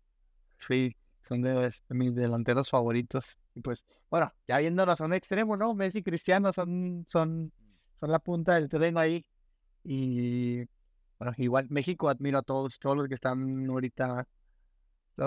sí, 0.59 0.95
son 1.21 1.41
de, 1.41 1.71
mis 1.89 2.15
delanteros 2.15 2.69
favoritos. 2.69 3.37
Y 3.55 3.61
pues, 3.61 3.85
bueno, 4.09 4.31
ya 4.47 4.57
viendo 4.59 4.85
la 4.85 4.95
zona 4.95 5.15
extremo, 5.15 5.57
¿no? 5.57 5.73
Messi 5.73 5.99
y 5.99 6.03
Cristiano 6.03 6.53
son, 6.53 7.05
son, 7.07 7.51
son 7.99 8.11
la 8.11 8.19
punta 8.19 8.55
del 8.55 8.69
tren 8.69 8.97
ahí. 8.97 9.25
Y 9.83 10.65
bueno, 11.17 11.33
igual 11.37 11.67
México 11.69 12.09
admiro 12.09 12.39
a 12.39 12.43
todos, 12.43 12.79
todos 12.79 12.97
los 12.97 13.07
que 13.07 13.15
están 13.15 13.69
ahorita. 13.69 14.27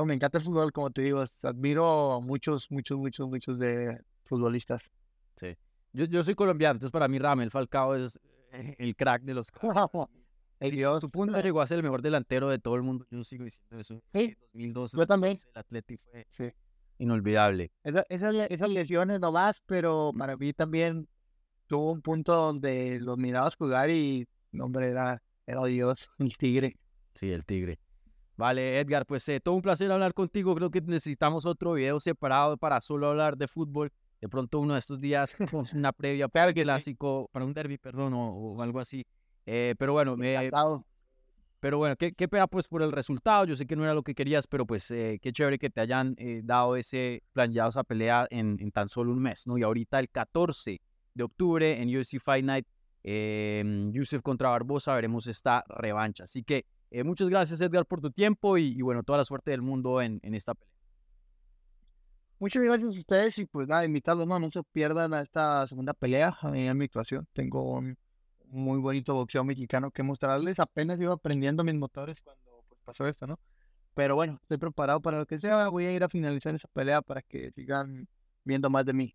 me 0.04 0.14
encanta 0.14 0.38
el 0.38 0.44
fútbol, 0.44 0.72
como 0.72 0.90
te 0.90 1.02
digo, 1.02 1.22
admiro 1.42 2.14
a 2.14 2.20
muchos, 2.20 2.70
muchos, 2.70 2.98
muchos, 2.98 3.28
muchos 3.28 3.58
de 3.58 4.00
futbolistas. 4.24 4.90
Sí. 5.36 5.56
Yo, 5.92 6.06
yo 6.06 6.22
soy 6.22 6.34
colombiano, 6.34 6.72
entonces 6.72 6.92
para 6.92 7.08
mí 7.08 7.18
Ramel 7.18 7.50
Falcao 7.50 7.94
es 7.94 8.18
eh, 8.52 8.76
el 8.78 8.96
crack 8.96 9.22
de 9.22 9.34
los 9.34 9.50
Dios. 10.70 11.00
Su 11.00 11.10
punto 11.10 11.40
llegó 11.40 11.60
a 11.60 11.66
ser 11.66 11.78
el 11.78 11.82
mejor 11.82 12.02
delantero 12.02 12.48
de 12.48 12.58
todo 12.58 12.76
el 12.76 12.82
mundo. 12.82 13.06
Yo 13.10 13.22
sigo 13.24 13.44
diciendo 13.44 13.78
eso. 13.78 14.02
Sí. 14.12 14.36
2012. 14.52 14.96
Yo 14.96 15.06
también. 15.06 15.36
El 15.54 15.60
Atleti 15.60 15.96
fue 16.28 16.54
inolvidable. 16.98 17.72
Esa, 17.82 18.04
esas, 18.08 18.34
esas 18.48 18.68
lesiones 18.68 19.20
nomás, 19.20 19.62
pero 19.66 20.12
para 20.16 20.36
mí 20.36 20.52
también 20.52 21.08
tuvo 21.66 21.92
un 21.92 22.02
punto 22.02 22.34
donde 22.34 23.00
los 23.00 23.18
mirabas 23.18 23.56
jugar 23.56 23.90
y, 23.90 24.28
hombre, 24.58 24.88
era, 24.88 25.22
era 25.46 25.64
Dios, 25.64 26.10
el 26.18 26.36
tigre. 26.36 26.76
Sí, 27.14 27.32
el 27.32 27.44
tigre. 27.44 27.78
Vale, 28.36 28.80
Edgar, 28.80 29.04
pues 29.06 29.28
eh, 29.28 29.40
todo 29.40 29.54
un 29.54 29.62
placer 29.62 29.90
hablar 29.92 30.14
contigo. 30.14 30.54
Creo 30.54 30.70
que 30.70 30.80
necesitamos 30.80 31.44
otro 31.44 31.74
video 31.74 32.00
separado 32.00 32.56
para 32.56 32.80
solo 32.80 33.08
hablar 33.08 33.36
de 33.36 33.46
fútbol 33.46 33.92
de 34.22 34.28
pronto 34.28 34.60
uno 34.60 34.74
de 34.74 34.78
estos 34.78 35.00
días 35.00 35.36
una 35.74 35.92
previa 35.92 36.28
para 36.28 36.46
un 36.46 36.52
clásico, 36.52 37.28
para 37.32 37.44
un 37.44 37.52
derby, 37.52 37.76
perdón, 37.76 38.14
o, 38.14 38.62
algo 38.62 38.78
así. 38.78 39.04
Eh, 39.46 39.74
pero 39.78 39.92
bueno, 39.92 40.16
me... 40.16 40.50
pero 41.60 41.78
bueno, 41.78 41.96
qué, 41.96 42.12
qué 42.12 42.28
pena 42.28 42.46
pues 42.46 42.68
por 42.68 42.82
el 42.82 42.92
resultado. 42.92 43.44
Yo 43.44 43.56
sé 43.56 43.66
que 43.66 43.76
no 43.76 43.84
era 43.84 43.94
lo 43.94 44.02
que 44.02 44.14
querías, 44.14 44.46
pero 44.46 44.66
pues 44.66 44.90
eh, 44.90 45.18
qué 45.20 45.32
chévere 45.32 45.58
que 45.58 45.70
te 45.70 45.80
hayan 45.80 46.14
eh, 46.18 46.42
dado 46.44 46.76
ese 46.76 47.22
planeado 47.32 47.70
esa 47.70 47.84
pelea 47.84 48.26
en, 48.30 48.56
en, 48.60 48.70
tan 48.70 48.88
solo 48.88 49.12
un 49.12 49.20
mes, 49.20 49.46
¿no? 49.46 49.58
Y 49.58 49.62
ahorita 49.62 49.98
el 49.98 50.08
14 50.10 50.80
de 51.14 51.24
octubre 51.24 51.80
en 51.80 51.96
UFC 51.96 52.18
Fight 52.18 52.44
Night, 52.44 52.66
Yusuf 53.92 54.22
contra 54.22 54.48
Barbosa, 54.50 54.94
veremos 54.94 55.26
esta 55.26 55.64
revancha. 55.68 56.24
Así 56.24 56.42
que 56.42 56.66
muchas 57.04 57.28
gracias 57.28 57.60
Edgar 57.60 57.84
por 57.86 58.00
tu 58.00 58.10
tiempo 58.10 58.56
y, 58.58 58.78
y, 58.78 58.82
bueno, 58.82 59.02
toda 59.02 59.18
la 59.18 59.24
suerte 59.24 59.50
del 59.50 59.62
mundo 59.62 60.00
en, 60.00 60.20
en 60.22 60.34
esta 60.34 60.54
pelea. 60.54 60.72
Muchas 62.42 62.60
gracias 62.64 62.96
a 62.96 62.98
ustedes 62.98 63.38
y 63.38 63.46
pues 63.46 63.68
nada, 63.68 63.84
invitarlos, 63.84 64.26
no, 64.26 64.36
no 64.40 64.50
se 64.50 64.64
pierdan 64.64 65.14
a 65.14 65.20
esta 65.20 65.64
segunda 65.68 65.94
pelea 65.94 66.36
en 66.42 66.76
mi 66.76 66.86
actuación. 66.86 67.24
Tengo 67.32 67.80
muy 68.52 68.78
bonito 68.80 69.14
boxeo 69.14 69.44
mexicano 69.44 69.90
que 69.90 70.02
mostrarles. 70.02 70.60
Apenas 70.60 71.00
iba 71.00 71.14
aprendiendo 71.14 71.64
mis 71.64 71.74
motores 71.74 72.20
cuando 72.20 72.64
pues, 72.68 72.80
pasó 72.84 73.06
esto, 73.06 73.26
¿no? 73.26 73.38
Pero 73.94 74.14
bueno, 74.14 74.38
estoy 74.42 74.58
preparado 74.58 75.00
para 75.00 75.18
lo 75.18 75.26
que 75.26 75.38
sea. 75.38 75.68
Voy 75.68 75.86
a 75.86 75.92
ir 75.92 76.04
a 76.04 76.08
finalizar 76.08 76.54
esa 76.54 76.68
pelea 76.68 77.02
para 77.02 77.22
que 77.22 77.50
sigan 77.52 78.08
viendo 78.44 78.70
más 78.70 78.84
de 78.86 78.92
mí. 78.94 79.14